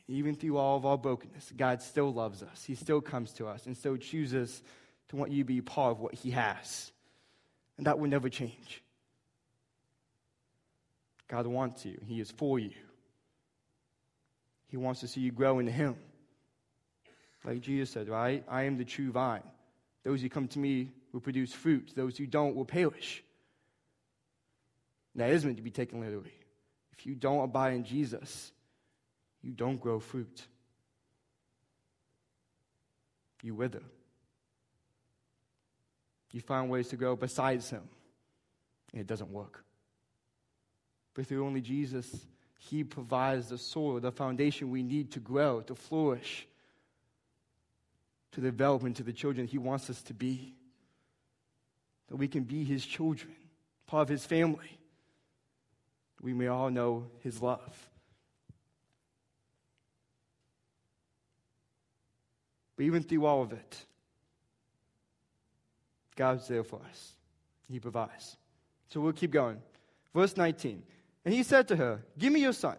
Even 0.06 0.34
through 0.34 0.58
all 0.58 0.76
of 0.76 0.84
our 0.84 0.98
brokenness, 0.98 1.52
God 1.56 1.80
still 1.80 2.12
loves 2.12 2.42
us. 2.42 2.62
He 2.64 2.74
still 2.74 3.00
comes 3.00 3.32
to 3.34 3.46
us 3.46 3.64
and 3.64 3.74
still 3.74 3.96
chooses 3.96 4.62
to 5.08 5.16
want 5.16 5.32
you 5.32 5.42
to 5.42 5.46
be 5.46 5.62
part 5.62 5.92
of 5.92 6.00
what 6.00 6.14
He 6.14 6.32
has. 6.32 6.92
And 7.78 7.86
that 7.86 7.98
will 7.98 8.08
never 8.08 8.28
change. 8.28 8.82
God 11.28 11.46
wants 11.46 11.86
you, 11.86 11.98
He 12.04 12.20
is 12.20 12.30
for 12.30 12.58
you. 12.58 12.72
He 14.74 14.78
wants 14.78 14.98
to 15.02 15.06
see 15.06 15.20
you 15.20 15.30
grow 15.30 15.60
into 15.60 15.70
Him. 15.70 15.94
Like 17.44 17.60
Jesus 17.60 17.90
said, 17.90 18.08
right? 18.08 18.42
I 18.48 18.64
am 18.64 18.76
the 18.76 18.84
true 18.84 19.12
vine. 19.12 19.44
Those 20.02 20.20
who 20.20 20.28
come 20.28 20.48
to 20.48 20.58
me 20.58 20.90
will 21.12 21.20
produce 21.20 21.52
fruit, 21.52 21.92
those 21.94 22.18
who 22.18 22.26
don't 22.26 22.56
will 22.56 22.64
perish. 22.64 23.22
That 25.14 25.30
is 25.30 25.44
meant 25.44 25.58
to 25.58 25.62
be 25.62 25.70
taken 25.70 26.00
literally. 26.00 26.34
If 26.90 27.06
you 27.06 27.14
don't 27.14 27.44
abide 27.44 27.74
in 27.74 27.84
Jesus, 27.84 28.50
you 29.42 29.52
don't 29.52 29.80
grow 29.80 30.00
fruit. 30.00 30.42
You 33.44 33.54
wither. 33.54 33.84
You 36.32 36.40
find 36.40 36.68
ways 36.68 36.88
to 36.88 36.96
go 36.96 37.14
besides 37.14 37.70
Him, 37.70 37.88
and 38.90 39.00
it 39.02 39.06
doesn't 39.06 39.30
work. 39.30 39.64
But 41.14 41.28
through 41.28 41.46
only 41.46 41.60
Jesus, 41.60 42.26
He 42.70 42.82
provides 42.82 43.50
the 43.50 43.58
soil, 43.58 44.00
the 44.00 44.10
foundation 44.10 44.70
we 44.70 44.82
need 44.82 45.10
to 45.12 45.20
grow, 45.20 45.60
to 45.60 45.74
flourish, 45.74 46.46
to 48.32 48.40
develop 48.40 48.84
into 48.84 49.02
the 49.02 49.12
children 49.12 49.46
He 49.46 49.58
wants 49.58 49.90
us 49.90 50.00
to 50.04 50.14
be. 50.14 50.54
That 52.08 52.16
we 52.16 52.26
can 52.26 52.44
be 52.44 52.64
His 52.64 52.84
children, 52.86 53.34
part 53.86 54.02
of 54.02 54.08
His 54.08 54.24
family. 54.24 54.78
We 56.22 56.32
may 56.32 56.46
all 56.46 56.70
know 56.70 57.04
His 57.20 57.42
love. 57.42 57.90
But 62.76 62.84
even 62.84 63.02
through 63.02 63.26
all 63.26 63.42
of 63.42 63.52
it, 63.52 63.84
God's 66.16 66.48
there 66.48 66.64
for 66.64 66.80
us. 66.88 67.12
He 67.68 67.78
provides. 67.78 68.38
So 68.88 69.00
we'll 69.00 69.12
keep 69.12 69.32
going. 69.32 69.60
Verse 70.14 70.34
19. 70.34 70.82
And 71.24 71.32
he 71.32 71.42
said 71.42 71.68
to 71.68 71.76
her, 71.76 72.04
Give 72.18 72.32
me 72.32 72.40
your 72.40 72.52
son. 72.52 72.76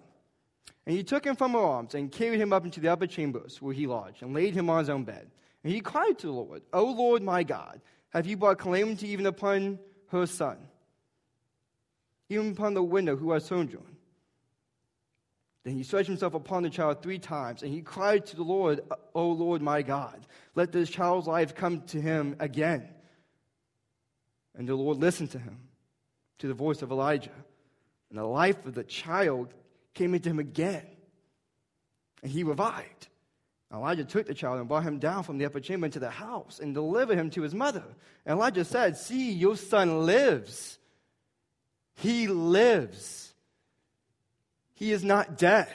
And 0.85 0.95
he 0.95 1.03
took 1.03 1.25
him 1.25 1.35
from 1.35 1.53
her 1.53 1.59
arms 1.59 1.95
and 1.95 2.11
carried 2.11 2.39
him 2.39 2.53
up 2.53 2.63
into 2.63 2.79
the 2.79 2.89
upper 2.89 3.07
chambers 3.07 3.61
where 3.61 3.73
he 3.73 3.87
lodged 3.87 4.21
and 4.21 4.33
laid 4.33 4.53
him 4.53 4.69
on 4.69 4.79
his 4.79 4.89
own 4.89 5.03
bed. 5.03 5.27
And 5.63 5.73
he 5.73 5.81
cried 5.81 6.19
to 6.19 6.27
the 6.27 6.33
Lord, 6.33 6.61
O 6.73 6.85
Lord 6.85 7.23
my 7.23 7.41
God, 7.43 7.81
have 8.09 8.27
you 8.27 8.37
brought 8.37 8.59
calamity 8.59 9.09
even 9.09 9.25
upon 9.25 9.79
her 10.09 10.27
son, 10.27 10.57
even 12.29 12.51
upon 12.51 12.75
the 12.75 12.83
widow 12.83 13.15
who 13.15 13.31
has 13.31 13.45
sojourned? 13.45 13.95
Then 15.63 15.73
he 15.73 15.81
stretched 15.81 16.07
himself 16.07 16.35
upon 16.35 16.61
the 16.61 16.69
child 16.69 17.01
three 17.01 17.17
times, 17.17 17.63
and 17.63 17.73
he 17.73 17.81
cried 17.81 18.27
to 18.27 18.35
the 18.35 18.43
Lord, 18.43 18.81
O 19.15 19.31
Lord 19.31 19.63
my 19.63 19.81
God, 19.81 20.27
let 20.53 20.71
this 20.71 20.91
child's 20.91 21.25
life 21.25 21.55
come 21.55 21.81
to 21.87 21.99
him 21.99 22.35
again. 22.39 22.87
And 24.55 24.69
the 24.69 24.75
Lord 24.75 24.99
listened 24.99 25.31
to 25.31 25.39
him, 25.39 25.57
to 26.37 26.47
the 26.47 26.53
voice 26.53 26.83
of 26.83 26.91
Elijah. 26.91 27.31
And 28.15 28.23
the 28.23 28.27
life 28.29 28.65
of 28.65 28.73
the 28.73 28.83
child 28.85 29.53
came 29.93 30.13
into 30.13 30.29
him 30.29 30.39
again. 30.39 30.85
And 32.23 32.31
he 32.31 32.45
revived. 32.45 33.09
Elijah 33.73 34.05
took 34.05 34.25
the 34.25 34.33
child 34.33 34.57
and 34.57 34.69
brought 34.69 34.83
him 34.83 34.99
down 34.99 35.23
from 35.23 35.37
the 35.37 35.43
upper 35.43 35.59
chamber 35.59 35.85
into 35.85 35.99
the 35.99 36.09
house 36.09 36.61
and 36.61 36.73
delivered 36.73 37.17
him 37.17 37.29
to 37.31 37.41
his 37.41 37.53
mother. 37.53 37.83
And 38.25 38.37
Elijah 38.37 38.63
said, 38.63 38.95
See, 38.95 39.33
your 39.33 39.57
son 39.57 40.05
lives. 40.05 40.79
He 41.95 42.27
lives. 42.27 43.33
He 44.75 44.93
is 44.93 45.03
not 45.03 45.37
dead. 45.37 45.67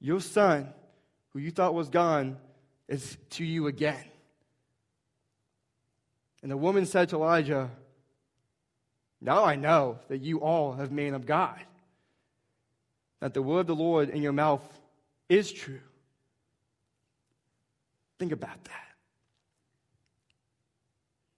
Your 0.00 0.20
son, 0.20 0.68
who 1.30 1.38
you 1.38 1.50
thought 1.50 1.72
was 1.72 1.88
gone, 1.88 2.36
is 2.88 3.16
to 3.30 3.44
you 3.46 3.68
again. 3.68 4.04
And 6.42 6.50
the 6.50 6.58
woman 6.58 6.84
said 6.84 7.08
to 7.08 7.16
Elijah, 7.16 7.70
Now 9.24 9.44
I 9.44 9.56
know 9.56 9.98
that 10.08 10.20
you 10.20 10.40
all 10.40 10.74
have 10.74 10.92
made 10.92 11.14
of 11.14 11.24
God, 11.24 11.58
that 13.20 13.32
the 13.32 13.40
word 13.40 13.60
of 13.60 13.66
the 13.68 13.74
Lord 13.74 14.10
in 14.10 14.20
your 14.20 14.34
mouth 14.34 14.62
is 15.30 15.50
true. 15.50 15.80
Think 18.18 18.32
about 18.32 18.62
that. 18.64 18.84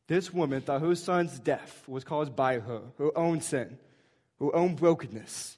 This 0.09 0.35
woman 0.35 0.63
thought 0.63 0.83
her 0.83 0.97
son's 0.97 1.39
death 1.39 1.85
was 1.87 2.03
caused 2.03 2.35
by 2.35 2.59
her, 2.59 2.83
her 2.99 3.17
own 3.17 3.41
sin, 3.41 3.79
her 4.41 4.55
own 4.55 4.75
brokenness. 4.75 5.57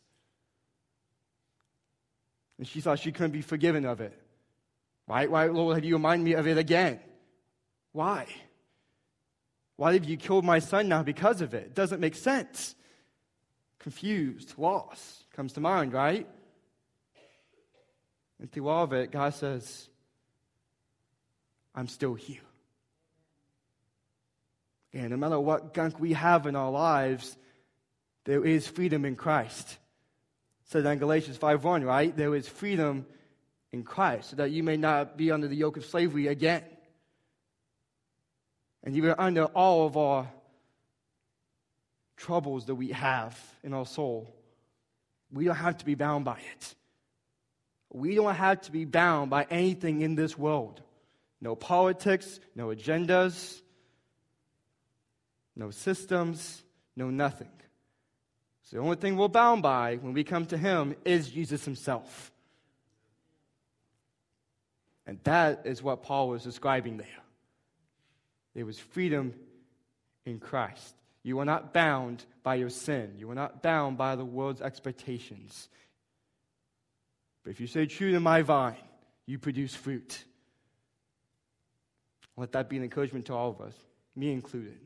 And 2.58 2.68
she 2.68 2.82
thought 2.82 2.98
she 2.98 3.10
couldn't 3.10 3.32
be 3.32 3.40
forgiven 3.40 3.86
of 3.86 4.02
it. 4.02 4.12
Right? 5.06 5.30
Why, 5.30 5.46
Lord, 5.46 5.76
have 5.76 5.84
you 5.84 5.94
reminded 5.94 6.24
me 6.24 6.34
of 6.34 6.46
it 6.46 6.58
again? 6.58 7.00
Why? 7.92 8.26
Why 9.78 9.92
have 9.92 10.04
you 10.04 10.16
killed 10.16 10.44
my 10.44 10.58
son 10.58 10.88
now 10.88 11.04
because 11.04 11.40
of 11.40 11.54
it? 11.54 11.66
It 11.66 11.74
doesn't 11.74 12.00
make 12.00 12.16
sense. 12.16 12.74
Confused, 13.78 14.54
lost 14.58 15.24
comes 15.36 15.52
to 15.52 15.60
mind, 15.60 15.92
right? 15.92 16.26
And 18.40 18.50
through 18.50 18.66
all 18.66 18.82
of 18.82 18.92
it, 18.92 19.12
God 19.12 19.34
says, 19.34 19.88
I'm 21.76 21.86
still 21.86 22.14
here. 22.14 22.40
And 24.92 25.10
no 25.10 25.16
matter 25.16 25.38
what 25.38 25.72
gunk 25.74 26.00
we 26.00 26.12
have 26.14 26.48
in 26.48 26.56
our 26.56 26.72
lives, 26.72 27.36
there 28.24 28.44
is 28.44 28.66
freedom 28.66 29.04
in 29.04 29.14
Christ. 29.14 29.78
So 30.70 30.80
in 30.80 30.98
Galatians 30.98 31.38
5.1, 31.38 31.86
right? 31.86 32.16
There 32.16 32.34
is 32.34 32.48
freedom 32.48 33.06
in 33.70 33.84
Christ, 33.84 34.30
so 34.30 34.36
that 34.36 34.50
you 34.50 34.64
may 34.64 34.76
not 34.76 35.16
be 35.16 35.30
under 35.30 35.46
the 35.46 35.54
yoke 35.54 35.76
of 35.76 35.84
slavery 35.84 36.26
again 36.26 36.64
and 38.88 38.96
even 38.96 39.14
under 39.18 39.44
all 39.44 39.86
of 39.86 39.98
our 39.98 40.26
troubles 42.16 42.64
that 42.64 42.74
we 42.74 42.88
have 42.88 43.38
in 43.62 43.74
our 43.74 43.84
soul, 43.84 44.34
we 45.30 45.44
don't 45.44 45.56
have 45.56 45.76
to 45.76 45.84
be 45.84 45.94
bound 45.94 46.24
by 46.24 46.38
it. 46.54 46.74
We 47.92 48.14
don't 48.14 48.34
have 48.34 48.62
to 48.62 48.72
be 48.72 48.86
bound 48.86 49.28
by 49.28 49.46
anything 49.50 50.00
in 50.00 50.14
this 50.14 50.38
world. 50.38 50.80
No 51.38 51.54
politics, 51.54 52.40
no 52.54 52.68
agendas, 52.68 53.60
no 55.54 55.70
systems, 55.70 56.62
no 56.96 57.10
nothing. 57.10 57.52
So 58.62 58.78
the 58.78 58.82
only 58.82 58.96
thing 58.96 59.18
we're 59.18 59.28
bound 59.28 59.62
by 59.62 59.96
when 59.96 60.14
we 60.14 60.24
come 60.24 60.46
to 60.46 60.56
Him 60.56 60.96
is 61.04 61.28
Jesus 61.28 61.62
Himself. 61.62 62.32
And 65.06 65.18
that 65.24 65.66
is 65.66 65.82
what 65.82 66.02
Paul 66.02 66.30
was 66.30 66.42
describing 66.42 66.96
there. 66.96 67.27
There 68.58 68.66
was 68.66 68.80
freedom 68.80 69.34
in 70.26 70.40
Christ. 70.40 70.96
You 71.22 71.38
are 71.38 71.44
not 71.44 71.72
bound 71.72 72.24
by 72.42 72.56
your 72.56 72.70
sin. 72.70 73.14
You 73.16 73.30
are 73.30 73.34
not 73.36 73.62
bound 73.62 73.96
by 73.96 74.16
the 74.16 74.24
world's 74.24 74.60
expectations. 74.60 75.68
But 77.44 77.50
if 77.50 77.60
you 77.60 77.68
say, 77.68 77.86
True 77.86 78.10
to 78.10 78.18
my 78.18 78.42
vine, 78.42 78.74
you 79.26 79.38
produce 79.38 79.76
fruit. 79.76 80.24
Let 82.36 82.50
that 82.50 82.68
be 82.68 82.76
an 82.76 82.82
encouragement 82.82 83.26
to 83.26 83.34
all 83.34 83.50
of 83.50 83.60
us, 83.60 83.74
me 84.16 84.32
included. 84.32 84.80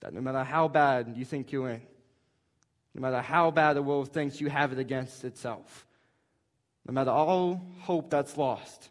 That 0.00 0.14
no 0.14 0.22
matter 0.22 0.42
how 0.42 0.66
bad 0.68 1.12
you 1.18 1.26
think 1.26 1.52
you're 1.52 1.68
in, 1.68 1.82
no 2.94 3.02
matter 3.02 3.20
how 3.20 3.50
bad 3.50 3.74
the 3.74 3.82
world 3.82 4.10
thinks 4.10 4.40
you 4.40 4.48
have 4.48 4.72
it 4.72 4.78
against 4.78 5.22
itself, 5.24 5.86
no 6.88 6.94
matter 6.94 7.10
all 7.10 7.60
hope 7.80 8.08
that's 8.08 8.38
lost, 8.38 8.88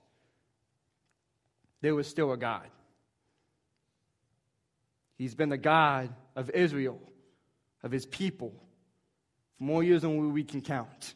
there 1.82 1.96
was 1.96 2.06
still 2.06 2.32
a 2.34 2.38
God. 2.38 2.70
He's 5.17 5.36
been 5.36 5.49
the 5.49 5.58
God 5.58 6.13
of 6.36 6.49
Israel, 6.49 6.99
of 7.84 7.91
his 7.91 8.06
people, 8.06 8.54
for 9.58 9.63
more 9.63 9.84
years 9.84 10.02
than 10.02 10.34
we 10.34 10.43
can 10.43 10.62
count. 10.62 11.13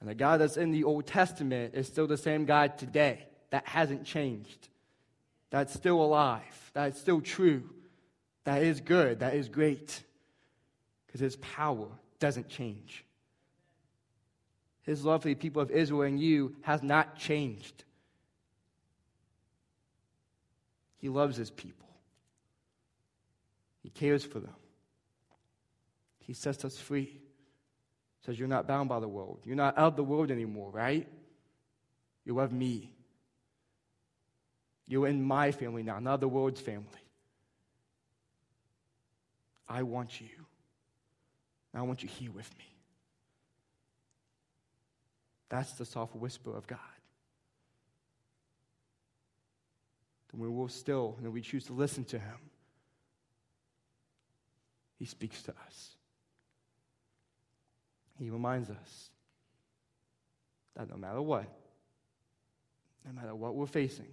And 0.00 0.08
the 0.08 0.14
God 0.14 0.40
that's 0.40 0.56
in 0.56 0.70
the 0.70 0.84
Old 0.84 1.06
Testament 1.06 1.74
is 1.74 1.86
still 1.86 2.06
the 2.06 2.16
same 2.16 2.44
God 2.44 2.78
today. 2.78 3.26
That 3.50 3.66
hasn't 3.66 4.04
changed. 4.04 4.68
That's 5.50 5.72
still 5.72 6.02
alive. 6.02 6.70
That's 6.74 6.98
still 7.00 7.20
true. 7.20 7.62
That 8.44 8.62
is 8.62 8.80
good. 8.80 9.20
That 9.20 9.34
is 9.34 9.48
great. 9.48 10.02
Because 11.06 11.20
his 11.20 11.36
power 11.36 11.88
doesn't 12.18 12.48
change. 12.48 13.04
His 14.82 15.04
love 15.04 15.22
for 15.22 15.28
the 15.28 15.34
people 15.34 15.62
of 15.62 15.70
Israel 15.70 16.02
and 16.02 16.20
you 16.20 16.54
has 16.62 16.82
not 16.82 17.18
changed. 17.18 17.84
He 21.06 21.10
loves 21.10 21.36
his 21.36 21.52
people, 21.52 21.86
he 23.80 23.90
cares 23.90 24.24
for 24.24 24.40
them. 24.40 24.56
He 26.18 26.32
sets 26.32 26.64
us 26.64 26.76
free. 26.76 27.20
Says 28.24 28.36
you're 28.36 28.48
not 28.48 28.66
bound 28.66 28.88
by 28.88 28.98
the 28.98 29.06
world. 29.06 29.38
You're 29.44 29.54
not 29.54 29.78
of 29.78 29.94
the 29.94 30.02
world 30.02 30.32
anymore, 30.32 30.72
right? 30.72 31.06
You 32.24 32.34
love 32.34 32.52
me. 32.52 32.90
You're 34.88 35.06
in 35.06 35.22
my 35.22 35.52
family 35.52 35.84
now, 35.84 36.00
not 36.00 36.18
the 36.18 36.26
world's 36.26 36.60
family. 36.60 37.06
I 39.68 39.84
want 39.84 40.20
you. 40.20 40.26
I 41.72 41.82
want 41.82 42.02
you 42.02 42.08
here 42.08 42.32
with 42.32 42.50
me. 42.58 42.64
That's 45.50 45.70
the 45.74 45.84
soft 45.84 46.16
whisper 46.16 46.50
of 46.50 46.66
God. 46.66 46.80
And 50.36 50.44
when 50.44 50.54
we're 50.54 50.68
still 50.68 51.16
and 51.22 51.32
we 51.32 51.40
choose 51.40 51.64
to 51.64 51.72
listen 51.72 52.04
to 52.04 52.18
Him, 52.18 52.36
He 54.98 55.06
speaks 55.06 55.40
to 55.44 55.54
us. 55.66 55.92
He 58.18 58.28
reminds 58.28 58.68
us 58.68 59.10
that 60.76 60.90
no 60.90 60.96
matter 60.96 61.22
what, 61.22 61.46
no 63.06 63.12
matter 63.14 63.34
what 63.34 63.54
we're 63.54 63.64
facing, 63.64 64.12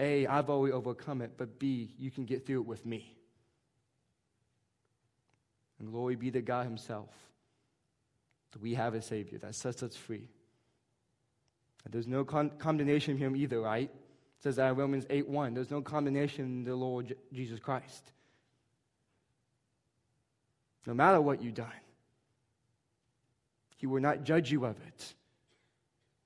A, 0.00 0.26
I've 0.26 0.50
already 0.50 0.72
overcome 0.72 1.22
it, 1.22 1.32
but 1.36 1.60
B, 1.60 1.94
you 1.96 2.10
can 2.10 2.24
get 2.24 2.46
through 2.46 2.62
it 2.62 2.66
with 2.66 2.84
me. 2.84 3.16
And 5.78 5.92
glory 5.92 6.16
be 6.16 6.32
to 6.32 6.42
God 6.42 6.66
Himself 6.66 7.10
that 8.50 8.60
we 8.60 8.74
have 8.74 8.94
a 8.94 9.02
Savior 9.02 9.38
that 9.38 9.54
sets 9.54 9.84
us 9.84 9.94
free. 9.94 10.28
And 11.84 11.94
there's 11.94 12.08
no 12.08 12.24
con- 12.24 12.50
condemnation 12.58 13.12
in 13.12 13.18
Him 13.18 13.36
either, 13.36 13.60
right? 13.60 13.92
It 14.38 14.42
says 14.42 14.56
that 14.56 14.70
in 14.70 14.76
Romans 14.76 15.06
8 15.08 15.28
1. 15.28 15.54
There's 15.54 15.70
no 15.70 15.80
condemnation 15.80 16.44
in 16.44 16.64
the 16.64 16.76
Lord 16.76 17.16
Jesus 17.32 17.58
Christ. 17.58 18.12
No 20.86 20.94
matter 20.94 21.20
what 21.20 21.42
you've 21.42 21.54
done, 21.54 21.68
He 23.76 23.86
will 23.86 24.00
not 24.00 24.24
judge 24.24 24.52
you 24.52 24.64
of 24.64 24.76
it. 24.86 25.14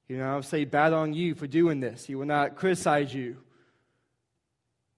He 0.07 0.15
will 0.15 0.25
not 0.25 0.45
say 0.45 0.65
bad 0.65 0.93
on 0.93 1.15
you 1.15 1.35
for 1.35 1.47
doing 1.47 1.81
this. 1.81 2.05
He 2.05 2.15
will 2.15 2.27
not 2.27 2.57
criticize 2.57 3.15
you. 3.15 3.37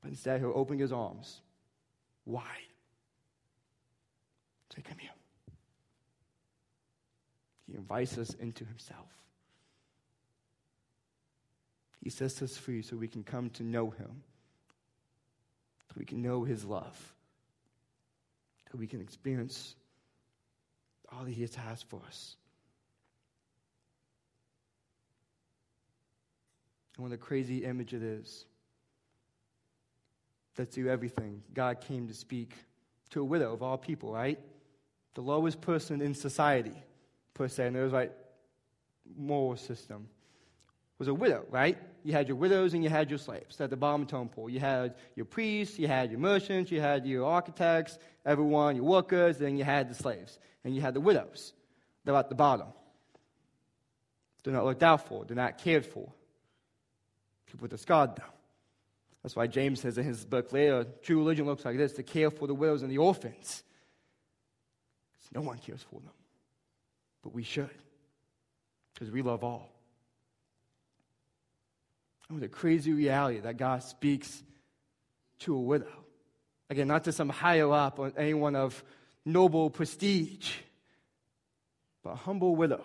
But 0.00 0.10
instead, 0.10 0.40
He'll 0.40 0.52
open 0.54 0.78
His 0.78 0.92
arms 0.92 1.40
wide. 2.24 2.44
Say, 4.74 4.82
come 4.82 4.98
here. 4.98 5.10
He 7.70 7.76
invites 7.76 8.16
us 8.18 8.34
into 8.34 8.64
Himself. 8.64 9.06
He 12.02 12.10
sets 12.10 12.42
us 12.42 12.56
free 12.56 12.82
so 12.82 12.96
we 12.96 13.06
can 13.06 13.22
come 13.22 13.50
to 13.50 13.62
know 13.62 13.90
Him, 13.90 14.22
so 15.88 15.94
we 15.96 16.04
can 16.04 16.20
know 16.20 16.42
His 16.42 16.64
love, 16.64 17.14
so 18.70 18.78
we 18.78 18.88
can 18.88 19.00
experience 19.00 19.76
all 21.12 21.24
that 21.24 21.30
He 21.30 21.42
has 21.42 21.82
for 21.82 22.00
us. 22.06 22.36
And 26.96 27.06
what 27.06 27.12
a 27.12 27.18
crazy 27.18 27.64
image 27.64 27.94
it 27.94 28.02
is 28.02 28.46
that 30.56 30.72
through 30.72 30.90
everything, 30.90 31.42
God 31.54 31.80
came 31.80 32.08
to 32.08 32.14
speak 32.14 32.52
to 33.10 33.20
a 33.20 33.24
widow 33.24 33.52
of 33.52 33.62
all 33.62 33.78
people, 33.78 34.12
right? 34.12 34.38
The 35.14 35.22
lowest 35.22 35.60
person 35.60 36.02
in 36.02 36.14
society, 36.14 36.74
per 37.32 37.46
se, 37.46 37.68
and 37.68 37.76
there 37.76 37.84
was 37.84 37.92
like 37.92 38.12
moral 39.16 39.56
system 39.56 40.08
was 40.98 41.08
a 41.08 41.14
widow, 41.14 41.44
right? 41.50 41.76
You 42.04 42.12
had 42.12 42.26
your 42.26 42.36
widows 42.36 42.74
and 42.74 42.82
you 42.82 42.90
had 42.90 43.10
your 43.10 43.18
slaves 43.18 43.60
at 43.60 43.70
the 43.70 43.76
bottom 43.76 44.02
of 44.02 44.08
the 44.08 44.12
totem 44.12 44.28
pole. 44.28 44.50
You 44.50 44.58
had 44.58 44.94
your 45.14 45.24
priests, 45.24 45.78
you 45.78 45.86
had 45.86 46.10
your 46.10 46.18
merchants, 46.18 46.70
you 46.70 46.80
had 46.80 47.06
your 47.06 47.26
architects, 47.26 47.98
everyone, 48.26 48.76
your 48.76 48.84
workers, 48.84 49.38
then 49.38 49.56
you 49.56 49.64
had 49.64 49.88
the 49.88 49.94
slaves. 49.94 50.38
And 50.64 50.74
you 50.74 50.80
had 50.80 50.94
the 50.94 51.00
widows. 51.00 51.52
They're 52.04 52.16
at 52.16 52.28
the 52.28 52.34
bottom. 52.34 52.68
They're 54.42 54.52
not 54.52 54.64
looked 54.64 54.82
out 54.82 55.06
for, 55.06 55.24
they're 55.24 55.36
not 55.36 55.58
cared 55.58 55.86
for. 55.86 56.12
People 57.46 57.68
discard 57.68 58.16
them. 58.16 58.26
That's 59.22 59.36
why 59.36 59.46
James 59.46 59.80
says 59.80 59.98
in 59.98 60.04
his 60.04 60.24
book 60.24 60.52
later 60.52 60.84
true 61.02 61.18
religion 61.18 61.46
looks 61.46 61.64
like 61.64 61.76
this 61.76 61.92
to 61.94 62.02
care 62.02 62.30
for 62.30 62.48
the 62.48 62.54
widows 62.54 62.82
and 62.82 62.90
the 62.90 62.98
orphans. 62.98 63.62
Because 65.12 65.32
no 65.32 65.42
one 65.42 65.58
cares 65.58 65.84
for 65.88 66.00
them. 66.00 66.12
But 67.22 67.32
we 67.32 67.44
should, 67.44 67.70
because 68.92 69.12
we 69.12 69.22
love 69.22 69.44
all. 69.44 69.70
A 72.40 72.48
crazy 72.48 72.92
reality 72.92 73.40
that 73.40 73.56
God 73.56 73.82
speaks 73.82 74.42
to 75.40 75.54
a 75.54 75.60
widow. 75.60 75.92
Again, 76.70 76.88
not 76.88 77.04
to 77.04 77.12
some 77.12 77.28
higher 77.28 77.70
up 77.70 77.98
or 77.98 78.12
anyone 78.16 78.56
of 78.56 78.82
noble 79.24 79.70
prestige, 79.70 80.54
but 82.02 82.10
a 82.10 82.16
humble 82.16 82.56
widow 82.56 82.82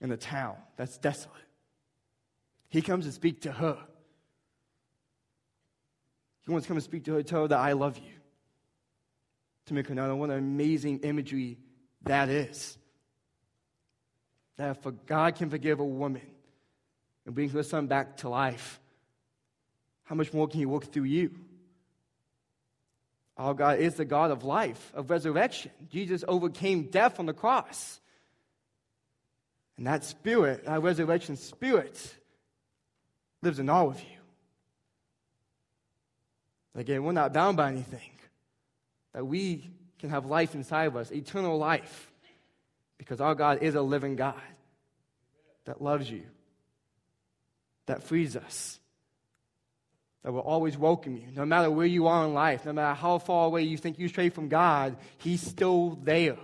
in 0.00 0.10
a 0.10 0.16
town 0.16 0.56
that's 0.76 0.96
desolate. 0.98 1.36
He 2.70 2.82
comes 2.82 3.04
to 3.04 3.12
speak 3.12 3.42
to 3.42 3.52
her. 3.52 3.78
He 6.46 6.50
wants 6.50 6.66
to 6.66 6.68
come 6.68 6.78
and 6.78 6.84
speak 6.84 7.04
to 7.04 7.14
her, 7.14 7.22
tell 7.22 7.42
her 7.42 7.48
that 7.48 7.58
I 7.58 7.72
love 7.72 7.98
you. 7.98 8.14
To 9.66 9.74
make 9.74 9.86
her 9.86 9.94
know 9.94 10.16
what 10.16 10.30
an 10.30 10.38
amazing 10.38 11.00
imagery 11.00 11.58
that 12.04 12.28
is. 12.30 12.76
That 14.56 15.06
God 15.06 15.36
can 15.36 15.50
forgive 15.50 15.78
a 15.78 15.84
woman 15.84 16.22
and 17.24 17.34
bring 17.34 17.48
her 17.50 17.62
son 17.62 17.86
back 17.86 18.18
to 18.18 18.28
life, 18.28 18.80
how 20.04 20.14
much 20.14 20.32
more 20.32 20.48
can 20.48 20.60
He 20.60 20.66
work 20.66 20.92
through 20.92 21.04
you? 21.04 21.30
Our 23.36 23.54
God 23.54 23.78
is 23.78 23.94
the 23.94 24.04
God 24.04 24.30
of 24.30 24.44
life, 24.44 24.92
of 24.94 25.10
resurrection. 25.10 25.70
Jesus 25.90 26.24
overcame 26.28 26.84
death 26.84 27.18
on 27.18 27.26
the 27.26 27.32
cross. 27.32 28.00
And 29.76 29.86
that 29.86 30.04
spirit, 30.04 30.66
that 30.66 30.82
resurrection 30.82 31.36
spirit, 31.36 32.14
lives 33.40 33.58
in 33.58 33.68
all 33.68 33.88
of 33.88 34.00
you. 34.00 34.06
Again, 36.74 37.04
we're 37.04 37.12
not 37.12 37.32
bound 37.32 37.56
by 37.56 37.70
anything. 37.70 38.10
That 39.12 39.26
we 39.26 39.70
can 39.98 40.10
have 40.10 40.26
life 40.26 40.54
inside 40.54 40.84
of 40.84 40.96
us, 40.96 41.10
eternal 41.10 41.58
life, 41.58 42.10
because 42.98 43.20
our 43.20 43.34
God 43.34 43.62
is 43.62 43.74
a 43.74 43.82
living 43.82 44.16
God 44.16 44.40
that 45.64 45.82
loves 45.82 46.10
you, 46.10 46.22
that 47.86 48.02
frees 48.04 48.36
us, 48.36 48.78
that 50.22 50.32
will 50.32 50.40
always 50.40 50.76
welcome 50.76 51.16
you. 51.16 51.28
No 51.34 51.44
matter 51.44 51.70
where 51.70 51.86
you 51.86 52.06
are 52.06 52.24
in 52.24 52.34
life, 52.34 52.64
no 52.64 52.72
matter 52.72 52.94
how 52.94 53.18
far 53.18 53.46
away 53.46 53.62
you 53.62 53.76
think 53.76 53.98
you 53.98 54.08
stray 54.08 54.28
from 54.28 54.48
God, 54.48 54.96
He's 55.18 55.40
still 55.40 55.98
there. 56.02 56.36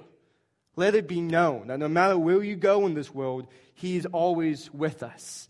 Let 0.76 0.94
it 0.94 1.08
be 1.08 1.20
known 1.20 1.68
that 1.68 1.78
no 1.78 1.88
matter 1.88 2.18
where 2.18 2.42
you 2.42 2.56
go 2.56 2.86
in 2.86 2.94
this 2.94 3.12
world, 3.12 3.46
He 3.74 3.96
is 3.96 4.06
always 4.06 4.72
with 4.72 5.02
us. 5.02 5.48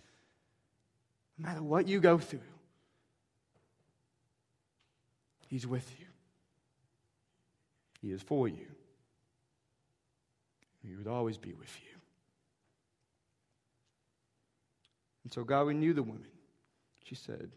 No 1.39 1.49
matter 1.49 1.63
what 1.63 1.89
you 1.89 2.01
go 2.01 2.19
through, 2.19 2.41
He's 5.49 5.67
with 5.67 5.91
you. 5.99 6.07
He 8.01 8.13
is 8.13 8.23
for 8.23 8.47
you. 8.49 8.67
He 10.87 10.95
would 10.95 11.07
always 11.07 11.37
be 11.37 11.53
with 11.53 11.75
you. 11.83 11.98
And 15.29 15.33
so 15.35 15.45
God 15.45 15.67
knew 15.75 15.93
the 15.93 16.03
woman. 16.03 16.25
She 17.05 17.15
said, 17.15 17.51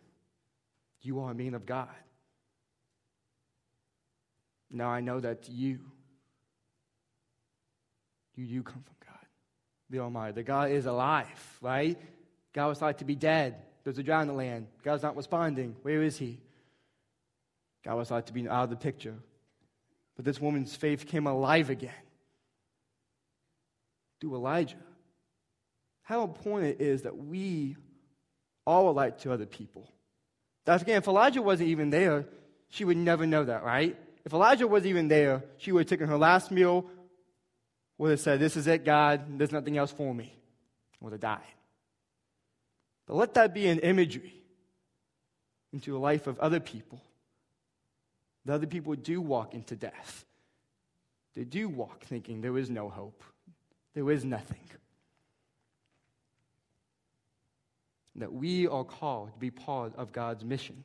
You 1.02 1.22
are 1.22 1.32
a 1.32 1.34
man 1.34 1.54
of 1.54 1.66
God. 1.66 1.88
Now 4.70 4.90
I 4.90 5.00
know 5.00 5.22
that 5.22 5.48
you, 5.48 5.80
you 8.36 8.44
you 8.44 8.62
come 8.62 8.84
from 8.84 8.96
God, 9.06 9.26
the 9.90 10.00
Almighty. 10.00 10.34
The 10.34 10.44
God 10.44 10.72
is 10.72 10.86
alive, 10.86 11.58
right? 11.62 11.98
God 12.52 12.68
was 12.68 12.80
thought 12.80 12.98
to 12.98 13.06
be 13.06 13.16
dead. 13.16 13.56
There's 13.86 13.98
a 13.98 14.04
drought 14.04 14.24
in 14.24 14.28
the 14.28 14.34
land. 14.34 14.68
God's 14.84 15.04
not 15.04 15.16
responding. 15.16 15.78
Where 15.82 16.04
is 16.04 16.18
he? 16.18 16.42
God 17.86 17.96
was 17.96 18.10
thought 18.10 18.28
to 18.28 18.34
be 18.34 18.50
out 18.50 18.66
of 18.66 18.70
the 18.70 18.76
picture. 18.76 19.16
But 20.18 20.26
this 20.26 20.42
woman's 20.42 20.76
faith 20.76 21.08
came 21.08 21.26
alive 21.26 21.70
again 21.70 21.94
through 24.20 24.36
Elijah. 24.36 24.76
How 26.12 26.26
important 26.26 26.82
it 26.82 26.84
is 26.84 27.04
that 27.04 27.16
we 27.18 27.78
are 28.68 28.84
a 28.84 28.92
light 28.92 29.20
to 29.20 29.32
other 29.32 29.46
people. 29.46 29.90
That's 30.66 30.84
again, 30.84 30.98
if 30.98 31.08
Elijah 31.08 31.42
wasn't 31.42 31.70
even 31.70 31.90
there, 31.90 32.26
she 32.68 32.84
would 32.84 32.98
never 32.98 33.26
know 33.26 33.46
that, 33.46 33.64
right? 33.64 33.98
If 34.26 34.34
Elijah 34.34 34.68
wasn't 34.68 34.90
even 34.90 35.08
there, 35.08 35.42
she 35.56 35.72
would 35.72 35.84
have 35.84 35.90
taken 35.90 36.10
her 36.10 36.18
last 36.18 36.52
meal, 36.52 36.86
would 37.98 38.12
have 38.12 38.20
said, 38.20 38.42
This 38.42 38.58
is 38.58 38.68
it, 38.68 38.84
God, 38.84 39.40
there's 39.40 39.54
nothing 39.54 39.78
else 39.78 39.94
for 39.94 40.14
me, 40.14 40.38
would 41.00 41.14
have 41.14 41.22
died. 41.22 41.40
But 43.08 43.16
let 43.16 43.34
that 43.36 43.54
be 43.54 43.68
an 43.68 43.80
imagery 43.80 44.34
into 45.72 45.92
the 45.92 45.98
life 45.98 46.28
of 46.28 46.38
other 46.40 46.60
people 46.60 47.02
the 48.44 48.54
other 48.54 48.68
people 48.68 48.96
do 48.96 49.22
walk 49.22 49.54
into 49.54 49.78
death. 49.78 50.26
They 51.36 51.46
do 51.46 51.70
walk 51.70 52.04
thinking 52.04 52.42
there 52.42 52.58
is 52.58 52.70
no 52.70 52.90
hope, 52.90 53.24
there 53.94 54.12
is 54.12 54.26
nothing. 54.26 54.58
That 58.16 58.34
we 58.34 58.68
are 58.68 58.84
called 58.84 59.34
to 59.34 59.40
be 59.40 59.52
part 59.52 59.96
of 59.96 60.12
God's 60.12 60.44
mission. 60.44 60.84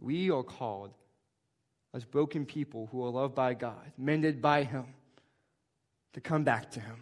We 0.00 0.30
are 0.30 0.42
called 0.42 0.92
as 1.94 2.04
broken 2.04 2.46
people 2.46 2.88
who 2.90 3.04
are 3.04 3.10
loved 3.10 3.34
by 3.34 3.54
God, 3.54 3.92
mended 3.96 4.42
by 4.42 4.64
Him, 4.64 4.84
to 6.14 6.20
come 6.20 6.44
back 6.44 6.70
to 6.72 6.80
Him, 6.80 6.96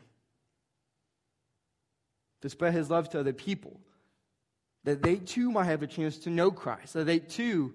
to 2.43 2.49
spread 2.49 2.75
His 2.75 2.91
love 2.91 3.09
to 3.11 3.21
other 3.21 3.33
people, 3.33 3.81
that 4.85 5.03
they 5.03 5.17
too 5.17 5.51
might 5.51 5.65
have 5.65 5.83
a 5.83 5.87
chance 5.87 6.19
to 6.19 6.31
know 6.31 6.51
Christ, 6.51 6.95
that 6.95 7.05
they 7.05 7.19
too 7.19 7.75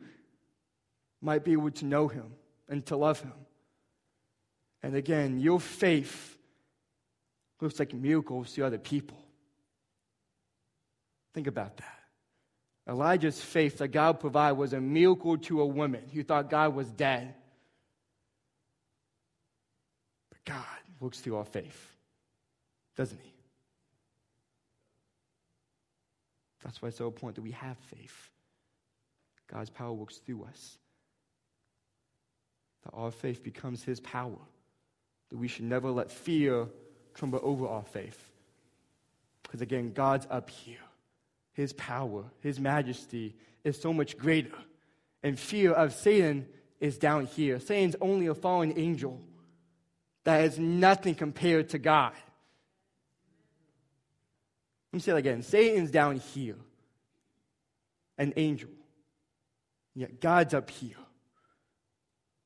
might 1.22 1.44
be 1.44 1.52
able 1.52 1.72
to 1.72 1.86
know 1.86 2.08
him 2.08 2.34
and 2.68 2.86
to 2.86 2.96
love 2.96 3.20
him. 3.22 3.34
And 4.82 4.96
again, 4.96 5.40
your 5.40 5.60
faith 5.60 6.38
looks 7.60 7.80
like 7.80 7.94
miracles 7.94 8.54
to 8.54 8.66
other 8.66 8.78
people. 8.78 9.18
Think 11.34 11.48
about 11.48 11.78
that. 11.78 12.00
Elijah's 12.88 13.40
faith 13.40 13.78
that 13.78 13.90
God 13.90 14.20
provided 14.20 14.56
was 14.56 14.74
a 14.74 14.82
miracle 14.82 15.38
to 15.38 15.62
a 15.62 15.66
woman 15.66 16.02
who 16.12 16.24
thought 16.24 16.50
God 16.50 16.74
was 16.74 16.90
dead. 16.90 17.36
But 20.30 20.44
God 20.46 20.66
works 21.00 21.20
through 21.20 21.38
our 21.38 21.46
faith, 21.46 21.96
doesn't 22.98 23.20
He? 23.22 23.34
That's 26.64 26.82
why 26.82 26.90
it's 26.90 26.98
so 26.98 27.08
important 27.08 27.36
that 27.36 27.44
we 27.44 27.52
have 27.52 27.78
faith. 27.96 28.30
God's 29.48 29.70
power 29.70 29.94
works 29.94 30.18
through 30.18 30.44
us. 30.50 30.78
That 32.84 32.92
our 32.94 33.12
faith 33.12 33.44
becomes 33.44 33.84
His 33.84 34.00
power. 34.00 34.40
That 35.30 35.38
we 35.38 35.48
should 35.48 35.66
never 35.66 35.92
let 35.92 36.12
fear 36.12 36.68
tremble 37.14 37.40
over 37.44 37.68
our 37.68 37.84
faith. 37.84 38.20
Because 39.44 39.62
again, 39.62 39.94
God's 39.94 40.28
up 40.30 40.50
here. 40.50 40.78
His 41.54 41.74
power, 41.74 42.26
His 42.42 42.60
majesty 42.60 43.36
is 43.64 43.80
so 43.80 43.94
much 43.94 44.18
greater. 44.18 44.56
And 45.24 45.38
fear 45.38 45.72
of 45.72 45.94
Satan 45.94 46.48
is 46.80 46.98
down 46.98 47.26
here. 47.26 47.60
Satan's 47.60 47.96
only 48.00 48.28
a 48.28 48.36
fallen 48.36 48.74
angel 48.78 49.20
that 50.24 50.44
is 50.46 50.60
nothing 50.60 51.16
compared 51.16 51.70
to 51.70 51.80
God. 51.80 52.14
Let 54.92 54.98
me 54.98 55.00
say 55.00 55.12
that 55.12 55.18
again. 55.18 55.44
Satan's 55.44 55.92
down 55.92 56.18
here, 56.18 56.56
an 58.18 58.34
angel. 58.38 58.70
Yet 59.96 60.22
God's 60.22 60.54
up 60.54 60.70
here, 60.70 60.96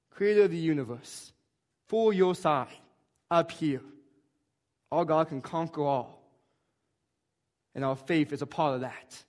creator 0.09 0.43
of 0.43 0.51
the 0.51 0.57
universe, 0.57 1.31
for 1.87 2.13
your 2.13 2.33
side, 2.33 2.67
up 3.29 3.51
here. 3.51 3.81
All 4.91 5.05
God 5.05 5.27
can 5.27 5.41
conquer 5.41 5.83
all. 5.83 6.22
And 7.75 7.83
our 7.83 7.95
faith 7.95 8.33
is 8.33 8.41
a 8.41 8.45
part 8.45 8.75
of 8.75 8.81
that. 8.81 9.23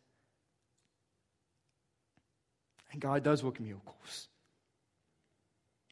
And 2.93 3.01
God 3.01 3.23
does 3.23 3.43
work 3.43 3.59
miracles. 3.61 4.29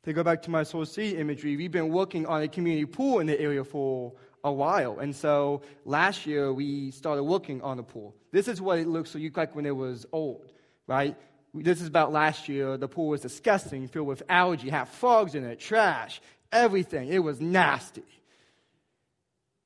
To 0.04 0.12
go 0.12 0.22
back 0.22 0.42
to 0.42 0.50
my 0.50 0.64
Soul 0.64 0.84
City 0.84 1.16
imagery, 1.16 1.56
we've 1.56 1.70
been 1.70 1.90
working 1.90 2.26
on 2.26 2.42
a 2.42 2.48
community 2.48 2.86
pool 2.86 3.20
in 3.20 3.26
the 3.26 3.40
area 3.40 3.64
for 3.64 4.12
a 4.44 4.52
while. 4.52 4.98
And 4.98 5.14
so 5.14 5.62
last 5.84 6.26
year 6.26 6.52
we 6.52 6.90
started 6.90 7.22
working 7.22 7.62
on 7.62 7.76
the 7.76 7.82
pool. 7.82 8.14
This 8.32 8.48
is 8.48 8.60
what 8.60 8.78
it 8.78 8.88
looks 8.88 9.14
like 9.14 9.54
when 9.54 9.66
it 9.66 9.76
was 9.76 10.06
old, 10.12 10.52
right? 10.86 11.16
This 11.54 11.80
is 11.80 11.86
about 11.86 12.12
last 12.12 12.48
year. 12.48 12.76
The 12.76 12.88
pool 12.88 13.08
was 13.08 13.20
disgusting, 13.20 13.86
filled 13.88 14.08
with 14.08 14.22
algae, 14.28 14.70
had 14.70 14.88
frogs 14.88 15.34
in 15.34 15.44
it, 15.44 15.60
trash, 15.60 16.20
everything. 16.50 17.08
It 17.08 17.20
was 17.20 17.40
nasty. 17.40 18.02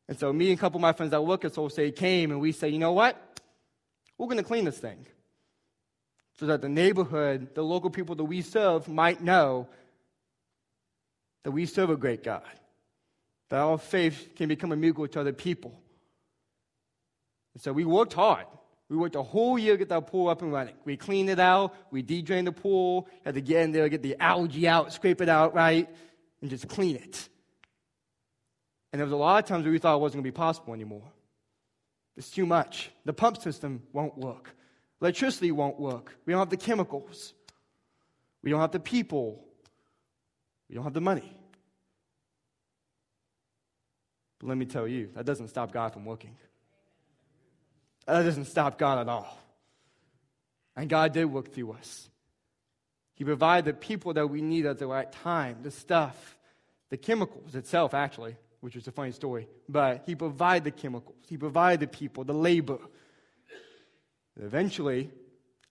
And 0.08 0.18
so 0.18 0.32
me 0.32 0.50
and 0.50 0.58
a 0.58 0.60
couple 0.60 0.78
of 0.78 0.82
my 0.82 0.92
friends 0.92 1.10
that 1.10 1.22
work 1.22 1.44
at 1.44 1.54
Soul 1.54 1.68
City 1.68 1.90
came 1.90 2.30
and 2.30 2.40
we 2.40 2.52
said, 2.52 2.72
you 2.72 2.78
know 2.78 2.92
what? 2.92 3.20
We're 4.18 4.26
going 4.26 4.38
to 4.38 4.44
clean 4.44 4.64
this 4.64 4.78
thing 4.78 5.04
so 6.38 6.46
that 6.46 6.62
the 6.62 6.68
neighborhood, 6.68 7.54
the 7.54 7.62
local 7.62 7.90
people 7.90 8.14
that 8.14 8.24
we 8.24 8.42
serve 8.42 8.88
might 8.88 9.22
know 9.22 9.68
that 11.44 11.50
we 11.50 11.66
serve 11.66 11.90
a 11.90 11.96
great 11.96 12.22
God, 12.22 12.42
that 13.50 13.58
our 13.58 13.78
faith 13.78 14.30
can 14.36 14.48
become 14.48 14.72
a 14.72 14.76
miracle 14.76 15.06
to 15.08 15.20
other 15.20 15.32
people. 15.32 15.78
And 17.54 17.62
so 17.62 17.72
we 17.72 17.84
worked 17.84 18.12
hard. 18.12 18.46
We 18.88 18.96
worked 18.96 19.16
a 19.16 19.22
whole 19.22 19.58
year 19.58 19.74
to 19.74 19.78
get 19.78 19.88
that 19.88 20.06
pool 20.06 20.28
up 20.28 20.42
and 20.42 20.52
running. 20.52 20.74
We 20.84 20.96
cleaned 20.96 21.30
it 21.30 21.40
out, 21.40 21.74
we 21.90 22.02
de-drained 22.02 22.46
the 22.46 22.52
pool, 22.52 23.08
had 23.24 23.34
to 23.34 23.40
get 23.40 23.62
in 23.62 23.72
there, 23.72 23.88
get 23.88 24.02
the 24.02 24.16
algae 24.20 24.68
out, 24.68 24.92
scrape 24.92 25.20
it 25.20 25.28
out, 25.28 25.54
right? 25.54 25.88
And 26.40 26.50
just 26.50 26.68
clean 26.68 26.96
it. 26.96 27.28
And 28.96 29.00
there 29.02 29.04
was 29.04 29.12
a 29.12 29.16
lot 29.16 29.44
of 29.44 29.46
times 29.46 29.64
where 29.64 29.72
we 29.72 29.78
thought 29.78 29.94
it 29.94 30.00
wasn't 30.00 30.22
going 30.22 30.32
to 30.32 30.32
be 30.32 30.34
possible 30.34 30.72
anymore. 30.72 31.02
It's 32.16 32.30
too 32.30 32.46
much. 32.46 32.90
The 33.04 33.12
pump 33.12 33.36
system 33.42 33.82
won't 33.92 34.16
work. 34.16 34.56
Electricity 35.02 35.52
won't 35.52 35.78
work. 35.78 36.16
We 36.24 36.30
don't 36.30 36.40
have 36.40 36.48
the 36.48 36.56
chemicals. 36.56 37.34
We 38.42 38.50
don't 38.50 38.62
have 38.62 38.70
the 38.70 38.80
people. 38.80 39.44
We 40.70 40.76
don't 40.76 40.84
have 40.84 40.94
the 40.94 41.02
money. 41.02 41.30
But 44.38 44.48
let 44.48 44.56
me 44.56 44.64
tell 44.64 44.88
you, 44.88 45.10
that 45.14 45.26
doesn't 45.26 45.48
stop 45.48 45.72
God 45.72 45.92
from 45.92 46.06
working. 46.06 46.34
That 48.06 48.22
doesn't 48.22 48.46
stop 48.46 48.78
God 48.78 49.00
at 49.00 49.10
all. 49.10 49.38
And 50.74 50.88
God 50.88 51.12
did 51.12 51.26
work 51.26 51.52
through 51.52 51.72
us. 51.72 52.08
He 53.12 53.24
provided 53.24 53.66
the 53.66 53.74
people 53.74 54.14
that 54.14 54.30
we 54.30 54.40
need 54.40 54.64
at 54.64 54.78
the 54.78 54.86
right 54.86 55.12
time, 55.12 55.58
the 55.62 55.70
stuff, 55.70 56.38
the 56.88 56.96
chemicals 56.96 57.54
itself, 57.54 57.92
actually 57.92 58.36
which 58.60 58.76
is 58.76 58.86
a 58.88 58.92
funny 58.92 59.12
story. 59.12 59.48
But 59.68 60.02
he 60.06 60.14
provided 60.14 60.64
the 60.64 60.70
chemicals, 60.70 61.16
he 61.28 61.36
provided 61.36 61.80
the 61.80 61.86
people, 61.86 62.24
the 62.24 62.34
labor. 62.34 62.78
Eventually, 64.40 65.10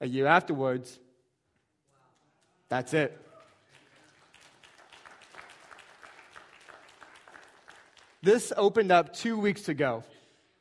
a 0.01 0.07
year 0.07 0.25
afterwards, 0.25 0.99
that's 2.67 2.93
it. 2.93 3.15
This 8.23 8.51
opened 8.57 8.91
up 8.91 9.13
two 9.13 9.37
weeks 9.37 9.69
ago 9.69 10.03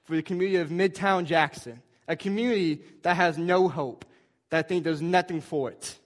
for 0.04 0.16
the 0.16 0.22
community 0.22 0.56
of 0.56 0.68
Midtown 0.68 1.24
Jackson, 1.24 1.80
a 2.06 2.14
community 2.14 2.82
that 3.02 3.16
has 3.16 3.38
no 3.38 3.68
hope, 3.68 4.04
that 4.50 4.68
think 4.68 4.84
there's 4.84 5.00
nothing 5.00 5.40
for 5.40 5.70
it, 5.70 5.98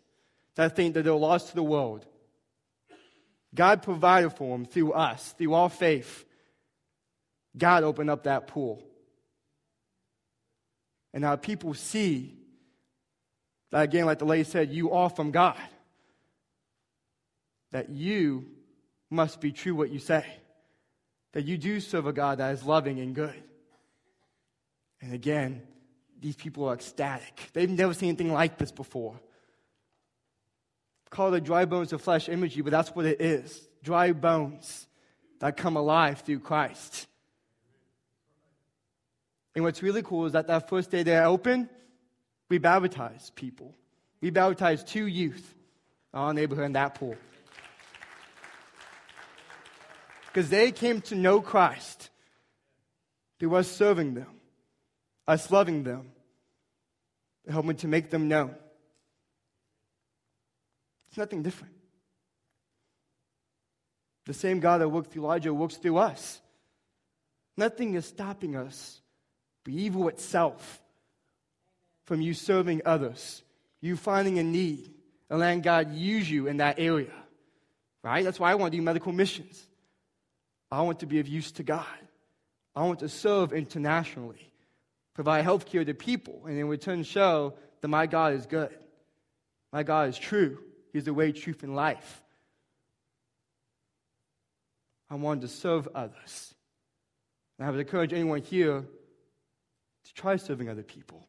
that 0.54 0.76
think 0.76 0.94
that 0.94 1.02
they're 1.02 1.12
lost 1.14 1.48
to 1.48 1.54
the 1.56 1.62
world, 1.64 2.06
God 3.54 3.82
provided 3.82 4.30
for 4.30 4.56
them 4.56 4.66
through 4.66 4.92
us, 4.92 5.34
through 5.38 5.54
our 5.54 5.70
faith. 5.70 6.24
God 7.56 7.82
opened 7.82 8.10
up 8.10 8.24
that 8.24 8.46
pool. 8.46 8.82
And 11.14 11.22
now 11.22 11.36
people 11.36 11.74
see 11.74 12.36
that, 13.70 13.82
again, 13.82 14.06
like 14.06 14.18
the 14.18 14.24
lady 14.24 14.44
said, 14.44 14.70
you 14.70 14.92
are 14.92 15.10
from 15.10 15.30
God. 15.30 15.56
That 17.72 17.88
you 17.90 18.46
must 19.10 19.40
be 19.40 19.52
true 19.52 19.74
what 19.74 19.90
you 19.90 19.98
say. 19.98 20.24
That 21.32 21.44
you 21.44 21.58
do 21.58 21.80
serve 21.80 22.06
a 22.06 22.12
God 22.12 22.38
that 22.38 22.52
is 22.54 22.64
loving 22.64 23.00
and 23.00 23.14
good. 23.14 23.42
And 25.00 25.12
again, 25.12 25.62
these 26.20 26.36
people 26.36 26.68
are 26.68 26.74
ecstatic. 26.74 27.50
They've 27.52 27.68
never 27.68 27.94
seen 27.94 28.10
anything 28.10 28.32
like 28.32 28.58
this 28.58 28.72
before 28.72 29.18
call 31.10 31.34
it 31.34 31.44
dry 31.44 31.64
bones 31.64 31.92
of 31.92 32.02
flesh 32.02 32.28
imagery, 32.28 32.62
but 32.62 32.70
that's 32.70 32.90
what 32.90 33.06
it 33.06 33.20
is 33.20 33.68
dry 33.82 34.12
bones 34.12 34.86
that 35.40 35.56
come 35.56 35.76
alive 35.76 36.20
through 36.20 36.40
Christ. 36.40 37.06
And 39.54 39.64
what's 39.64 39.82
really 39.82 40.02
cool 40.02 40.26
is 40.26 40.32
that 40.32 40.46
that 40.48 40.68
first 40.68 40.90
day 40.90 41.02
they 41.02 41.16
open, 41.18 41.68
we 42.48 42.58
baptized 42.58 43.34
people. 43.34 43.74
We 44.20 44.30
baptized 44.30 44.88
two 44.88 45.06
youth 45.06 45.54
our 46.12 46.32
neighborhood 46.32 46.66
in 46.66 46.72
that 46.72 46.94
pool. 46.94 47.16
Because 50.26 50.50
they 50.50 50.72
came 50.72 51.00
to 51.02 51.14
know 51.14 51.40
Christ 51.40 52.10
through 53.38 53.54
us 53.54 53.70
serving 53.70 54.14
them, 54.14 54.40
us 55.26 55.50
loving 55.50 55.84
them, 55.84 56.10
helping 57.48 57.76
to 57.76 57.88
make 57.88 58.10
them 58.10 58.28
known. 58.28 58.54
It's 61.08 61.18
nothing 61.18 61.42
different. 61.42 61.74
The 64.26 64.34
same 64.34 64.60
God 64.60 64.82
that 64.82 64.88
worked 64.88 65.12
through 65.12 65.24
Elijah 65.24 65.54
works 65.54 65.76
through 65.76 65.96
us. 65.96 66.40
Nothing 67.56 67.94
is 67.94 68.06
stopping 68.06 68.56
us 68.56 69.00
but 69.64 69.72
evil 69.72 70.08
itself 70.08 70.80
from 72.04 72.20
you 72.20 72.34
serving 72.34 72.82
others, 72.84 73.42
you 73.80 73.96
finding 73.96 74.38
a 74.38 74.42
need, 74.42 74.94
and 75.28 75.38
letting 75.40 75.60
God 75.60 75.92
use 75.92 76.30
you 76.30 76.46
in 76.46 76.58
that 76.58 76.78
area. 76.78 77.12
Right? 78.02 78.24
That's 78.24 78.38
why 78.38 78.52
I 78.52 78.54
want 78.54 78.72
to 78.72 78.78
do 78.78 78.82
medical 78.82 79.12
missions. 79.12 79.62
I 80.70 80.82
want 80.82 81.00
to 81.00 81.06
be 81.06 81.20
of 81.20 81.28
use 81.28 81.52
to 81.52 81.62
God. 81.62 81.86
I 82.76 82.84
want 82.84 83.00
to 83.00 83.08
serve 83.08 83.52
internationally, 83.52 84.52
provide 85.14 85.42
health 85.42 85.66
care 85.66 85.84
to 85.84 85.94
people, 85.94 86.42
and 86.46 86.56
in 86.56 86.68
return 86.68 87.02
show 87.02 87.54
that 87.80 87.88
my 87.88 88.06
God 88.06 88.34
is 88.34 88.46
good. 88.46 88.74
My 89.72 89.82
God 89.82 90.10
is 90.10 90.18
true. 90.18 90.58
He's 90.92 91.04
the 91.04 91.14
way, 91.14 91.32
truth, 91.32 91.62
and 91.62 91.76
life. 91.76 92.22
I 95.10 95.14
wanted 95.14 95.42
to 95.42 95.48
serve 95.48 95.88
others. 95.94 96.54
And 97.58 97.66
I 97.66 97.70
would 97.70 97.80
encourage 97.80 98.12
anyone 98.12 98.42
here 98.42 98.84
to 100.04 100.14
try 100.14 100.36
serving 100.36 100.68
other 100.68 100.82
people. 100.82 101.26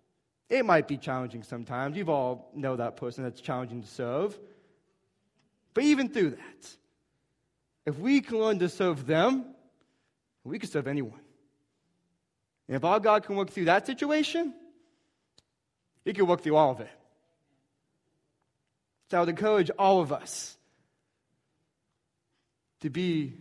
It 0.49 0.65
might 0.65 0.87
be 0.87 0.97
challenging 0.97 1.43
sometimes. 1.43 1.95
You've 1.95 2.09
all 2.09 2.51
know 2.55 2.75
that 2.75 2.97
person 2.97 3.23
that's 3.23 3.41
challenging 3.41 3.81
to 3.81 3.87
serve. 3.87 4.37
But 5.73 5.83
even 5.83 6.09
through 6.09 6.31
that, 6.31 6.75
if 7.85 7.97
we 7.97 8.21
can 8.21 8.39
learn 8.39 8.59
to 8.59 8.69
serve 8.69 9.05
them, 9.05 9.45
we 10.43 10.59
can 10.59 10.69
serve 10.69 10.87
anyone. 10.87 11.19
And 12.67 12.75
if 12.75 12.83
our 12.83 12.99
God 12.99 13.23
can 13.23 13.35
work 13.35 13.49
through 13.49 13.65
that 13.65 13.85
situation, 13.85 14.53
He 16.05 16.13
can 16.13 16.27
work 16.27 16.41
through 16.41 16.55
all 16.55 16.71
of 16.71 16.79
it. 16.81 16.89
That 19.09 19.19
would 19.19 19.29
encourage 19.29 19.71
all 19.77 20.01
of 20.01 20.11
us 20.11 20.57
to 22.81 22.89
be 22.89 23.33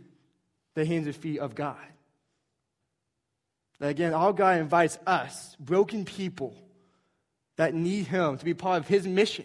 the 0.75 0.85
hands 0.85 1.07
and 1.07 1.17
feet 1.17 1.39
of 1.39 1.55
God. 1.55 1.77
That 3.79 3.89
again, 3.89 4.13
our 4.13 4.33
God 4.33 4.59
invites 4.59 4.99
us, 5.07 5.57
broken 5.61 6.05
people 6.05 6.55
that 7.57 7.75
need 7.75 8.07
Him, 8.07 8.39
to 8.39 8.45
be 8.45 8.55
part 8.55 8.81
of 8.81 8.89
His 8.89 9.07
mission. 9.07 9.45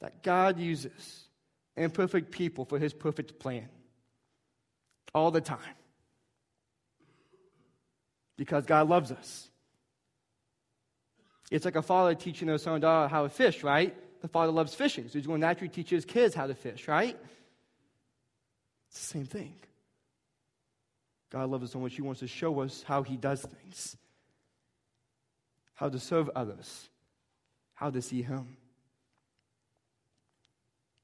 That 0.00 0.22
God 0.22 0.58
uses 0.58 1.24
imperfect 1.76 2.30
people 2.30 2.64
for 2.64 2.78
His 2.78 2.92
perfect 2.92 3.38
plan 3.38 3.68
all 5.14 5.30
the 5.30 5.40
time. 5.40 5.58
Because 8.36 8.66
God 8.66 8.88
loves 8.88 9.12
us. 9.12 9.48
It's 11.50 11.64
like 11.64 11.76
a 11.76 11.82
father 11.82 12.14
teaching 12.14 12.48
their 12.48 12.58
son 12.58 12.80
daughter 12.80 13.08
how 13.08 13.22
to 13.22 13.28
fish, 13.28 13.62
right? 13.62 13.94
The 14.20 14.28
father 14.28 14.52
loves 14.52 14.74
fishing, 14.74 15.08
so 15.08 15.18
he's 15.18 15.26
going 15.26 15.40
to 15.40 15.46
naturally 15.46 15.68
teach 15.68 15.90
his 15.90 16.04
kids 16.04 16.34
how 16.34 16.46
to 16.46 16.54
fish, 16.54 16.88
right? 16.88 17.16
It's 18.88 19.00
the 19.00 19.18
same 19.18 19.26
thing. 19.26 19.54
God 21.30 21.50
loves 21.50 21.64
us 21.64 21.72
so 21.72 21.80
much, 21.80 21.94
He 21.94 22.02
wants 22.02 22.20
to 22.20 22.26
show 22.26 22.60
us 22.60 22.82
how 22.82 23.02
He 23.02 23.16
does 23.16 23.42
things, 23.42 23.96
how 25.74 25.88
to 25.88 25.98
serve 25.98 26.30
others, 26.34 26.88
how 27.74 27.90
to 27.90 28.00
see 28.00 28.22
Him. 28.22 28.56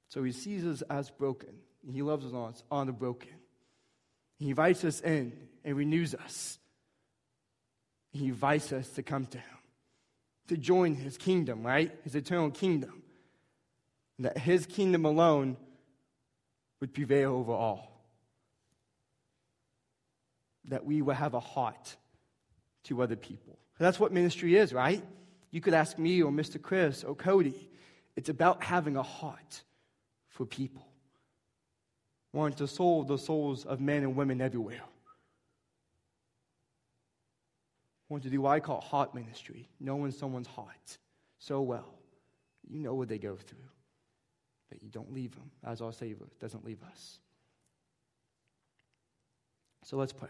So 0.09 0.23
He 0.23 0.33
sees 0.33 0.65
us 0.65 0.83
as 0.83 1.11
broken, 1.11 1.55
He 1.91 2.03
loves 2.03 2.25
us 2.25 2.63
on 2.71 2.87
the 2.87 2.93
broken. 2.93 3.31
He 4.39 4.51
invites 4.51 4.85
us 4.85 5.01
in 5.01 5.33
and 5.65 5.77
renews 5.77 6.15
us. 6.15 6.59
He 8.11 8.27
invites 8.27 8.73
us 8.73 8.89
to 8.91 9.03
come 9.03 9.27
to 9.27 9.39
Him, 9.39 9.59
to 10.49 10.57
join 10.57 10.95
His 10.95 11.17
kingdom, 11.17 11.65
right? 11.65 11.93
His 12.05 12.15
eternal 12.15 12.51
kingdom. 12.51 13.03
And 14.19 14.27
that 14.27 14.39
His 14.39 14.67
kingdom 14.67 15.05
alone 15.05 15.57
would 16.81 16.93
prevail 16.93 17.33
over 17.33 17.53
all 17.53 17.93
that 20.67 20.85
we 20.85 21.03
would 21.03 21.17
have 21.17 21.35
a 21.35 21.41
heart 21.41 21.97
to 22.85 23.03
other 23.03 23.17
people. 23.17 23.59
That's 23.79 23.99
what 23.99 24.13
ministry 24.13 24.57
is, 24.57 24.73
right? 24.73 25.03
You 25.51 25.61
could 25.61 25.75
ask 25.75 25.99
me 25.99 26.23
or 26.23 26.31
Mr. 26.31 26.61
Chris 26.61 27.03
or 27.05 27.15
Cody. 27.15 27.69
It's 28.17 28.29
about 28.29 28.63
having 28.63 28.97
a 28.97 29.03
heart 29.03 29.63
for 30.29 30.47
people, 30.47 30.87
wanting 32.33 32.59
to 32.59 32.69
solve 32.69 33.09
the 33.09 33.19
souls 33.19 33.65
of 33.65 33.81
men 33.81 34.03
and 34.03 34.15
women 34.15 34.41
everywhere. 34.41 34.83
Want 38.13 38.25
to 38.25 38.29
do 38.29 38.43
what 38.43 38.51
I 38.51 38.61
call 38.61 38.83
heart 38.83 39.15
ministry, 39.15 39.71
knowing 39.81 40.11
someone's 40.11 40.47
heart 40.47 40.99
so 41.39 41.63
well. 41.63 41.95
You 42.69 42.79
know 42.79 42.93
what 42.93 43.09
they 43.09 43.17
go 43.17 43.37
through, 43.37 43.65
but 44.69 44.83
you 44.83 44.91
don't 44.91 45.15
leave 45.15 45.35
them, 45.35 45.51
as 45.65 45.81
our 45.81 45.95
Savior 45.95 46.27
doesn't 46.39 46.63
leave 46.63 46.83
us. 46.83 47.21
So 49.85 49.97
let's 49.97 50.13
pray. 50.13 50.29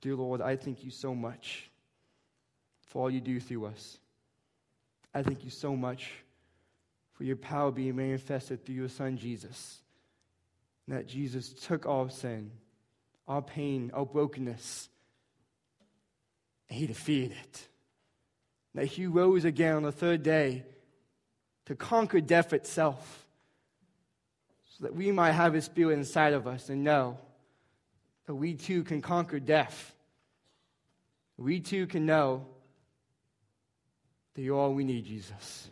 Dear 0.00 0.14
Lord, 0.14 0.40
I 0.40 0.56
thank 0.56 0.82
you 0.82 0.90
so 0.90 1.14
much 1.14 1.70
for 2.86 3.02
all 3.02 3.10
you 3.10 3.20
do 3.20 3.40
through 3.40 3.66
us. 3.66 3.98
I 5.12 5.22
thank 5.22 5.44
you 5.44 5.50
so 5.50 5.76
much 5.76 6.10
for 7.12 7.24
your 7.24 7.36
power 7.36 7.70
being 7.70 7.96
manifested 7.96 8.64
through 8.64 8.76
your 8.76 8.88
Son, 8.88 9.18
Jesus. 9.18 9.82
And 10.86 10.96
that 10.96 11.06
Jesus 11.06 11.52
took 11.52 11.84
our 11.84 12.08
sin, 12.08 12.50
our 13.28 13.42
pain, 13.42 13.90
our 13.92 14.06
brokenness, 14.06 14.88
and 16.70 16.78
he 16.78 16.86
defeated 16.86 17.32
it. 17.32 17.66
That 18.74 18.86
he 18.86 19.06
rose 19.06 19.44
again 19.44 19.74
on 19.74 19.82
the 19.82 19.92
third 19.92 20.22
day 20.22 20.64
to 21.66 21.74
conquer 21.74 22.20
death 22.20 22.52
itself, 22.52 23.26
so 24.78 24.84
that 24.84 24.94
we 24.94 25.12
might 25.12 25.32
have 25.32 25.52
his 25.52 25.64
spirit 25.66 25.98
inside 25.98 26.32
of 26.32 26.46
us 26.46 26.68
and 26.68 26.82
know 26.82 27.18
that 28.26 28.34
we 28.34 28.54
too 28.54 28.84
can 28.84 29.02
conquer 29.02 29.40
death. 29.40 29.94
We 31.36 31.60
too 31.60 31.86
can 31.86 32.06
know 32.06 32.46
that 34.34 34.42
you're 34.42 34.56
all 34.56 34.72
we 34.72 34.84
need, 34.84 35.04
Jesus. 35.04 35.68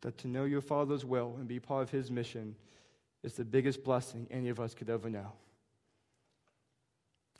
That 0.00 0.16
to 0.18 0.28
know 0.28 0.44
your 0.44 0.62
Father's 0.62 1.04
will 1.04 1.34
and 1.38 1.46
be 1.46 1.60
part 1.60 1.82
of 1.82 1.90
his 1.90 2.10
mission 2.10 2.56
is 3.22 3.34
the 3.34 3.44
biggest 3.44 3.84
blessing 3.84 4.26
any 4.30 4.48
of 4.48 4.58
us 4.58 4.74
could 4.74 4.88
ever 4.88 5.10
know. 5.10 5.32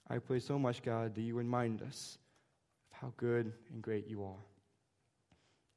I 0.08 0.18
pray 0.18 0.40
so 0.40 0.58
much, 0.58 0.82
God, 0.82 1.14
that 1.14 1.22
you 1.22 1.34
remind 1.34 1.82
us 1.82 2.18
of 2.90 2.98
how 3.00 3.12
good 3.16 3.52
and 3.72 3.82
great 3.82 4.08
you 4.08 4.24
are. 4.24 4.42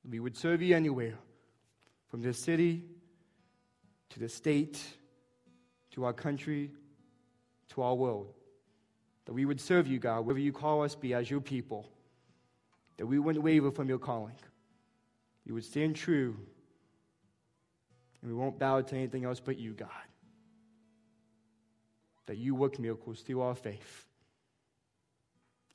We 0.10 0.20
would 0.20 0.38
serve 0.38 0.62
you 0.62 0.76
anywhere, 0.76 1.16
from 2.10 2.22
this 2.22 2.38
city 2.38 2.84
to 4.10 4.20
the 4.20 4.30
state 4.30 4.82
to 5.92 6.04
our 6.06 6.14
country 6.14 6.72
to 7.70 7.82
our 7.82 7.96
world. 7.96 8.34
That 9.26 9.34
we 9.34 9.46
would 9.46 9.60
serve 9.60 9.88
you, 9.88 9.98
God, 9.98 10.26
wherever 10.26 10.40
you 10.40 10.52
call 10.52 10.84
us 10.84 10.94
be 10.96 11.14
as 11.14 11.30
your 11.30 11.42
people. 11.42 11.90
That 12.98 13.08
we 13.08 13.18
wouldn't 13.18 13.44
waver 13.44 13.72
from 13.72 13.90
your 13.90 13.98
calling. 13.98 14.36
You 15.46 15.54
would 15.56 15.66
stand 15.66 15.96
true. 15.96 16.36
And 18.22 18.32
we 18.32 18.38
won't 18.38 18.60
bow 18.60 18.82
to 18.82 18.96
anything 18.96 19.26
else 19.26 19.40
but 19.40 19.58
you, 19.58 19.74
God. 19.74 19.90
That 22.28 22.38
you 22.38 22.56
work 22.56 22.80
miracles 22.80 23.22
through 23.22 23.42
our 23.42 23.56
faith. 23.56 24.08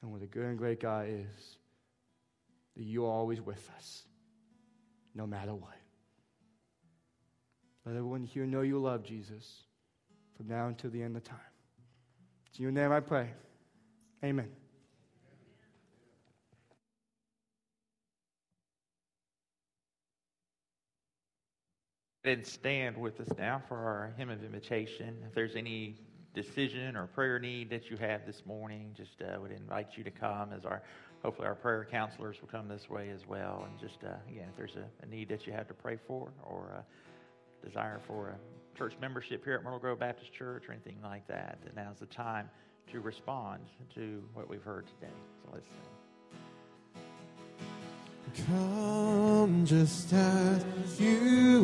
And 0.02 0.10
what 0.12 0.22
a 0.22 0.26
good 0.26 0.44
and 0.44 0.58
great 0.58 0.80
God 0.80 1.08
is, 1.08 1.56
that 2.76 2.84
you 2.84 3.04
are 3.04 3.10
always 3.10 3.40
with 3.40 3.68
us, 3.76 4.02
no 5.14 5.26
matter 5.26 5.54
what. 5.54 5.76
Let 7.84 7.96
everyone 7.96 8.24
here 8.24 8.46
know 8.46 8.62
you 8.62 8.78
love 8.78 9.02
Jesus 9.04 9.64
from 10.36 10.48
now 10.48 10.68
until 10.68 10.90
the 10.90 11.02
end 11.02 11.16
of 11.16 11.24
time. 11.24 11.38
It's 12.46 12.58
in 12.58 12.62
your 12.62 12.72
name 12.72 12.92
I 12.92 13.00
pray. 13.00 13.30
Amen. 14.24 14.48
And 22.22 22.46
stand 22.46 22.98
with 22.98 23.18
us 23.20 23.28
now 23.38 23.62
for 23.66 23.76
our 23.76 24.12
hymn 24.16 24.28
of 24.28 24.44
invitation. 24.44 25.16
If 25.26 25.34
there's 25.34 25.56
any 25.56 25.96
decision 26.34 26.96
or 26.96 27.06
prayer 27.06 27.38
need 27.38 27.70
that 27.70 27.90
you 27.90 27.96
have 27.96 28.26
this 28.26 28.44
morning, 28.46 28.94
just 28.96 29.22
uh, 29.22 29.40
would 29.40 29.52
invite 29.52 29.96
you 29.96 30.04
to 30.04 30.10
come 30.10 30.52
as 30.52 30.64
our 30.64 30.82
hopefully 31.22 31.46
our 31.46 31.54
prayer 31.54 31.86
counselors 31.90 32.40
will 32.40 32.48
come 32.48 32.68
this 32.68 32.88
way 32.88 33.10
as 33.10 33.26
well. 33.28 33.66
And 33.68 33.78
just 33.78 34.02
uh, 34.04 34.14
again, 34.28 34.48
if 34.50 34.56
there's 34.56 34.76
a, 34.76 34.84
a, 35.04 35.06
need 35.06 35.28
that 35.28 35.46
you 35.46 35.52
have 35.52 35.68
to 35.68 35.74
pray 35.74 35.98
for 36.06 36.32
or 36.42 36.70
a 36.70 37.66
desire 37.66 38.00
for 38.06 38.30
a 38.30 38.78
church 38.78 38.94
membership 39.00 39.44
here 39.44 39.54
at 39.54 39.62
Myrtle 39.62 39.78
Grove 39.78 39.98
Baptist 39.98 40.32
Church 40.32 40.68
or 40.68 40.72
anything 40.72 40.96
like 41.02 41.26
that, 41.28 41.58
then 41.62 41.72
now's 41.76 41.98
the 41.98 42.06
time 42.06 42.48
to 42.90 43.00
respond 43.00 43.60
to 43.94 44.22
what 44.34 44.48
we've 44.48 44.62
heard 44.62 44.86
today. 44.86 45.12
So 45.44 45.50
let's 45.52 45.66
sing. 45.66 45.76
Come 48.46 49.66
just 49.66 50.12
as 50.12 51.00
you 51.00 51.60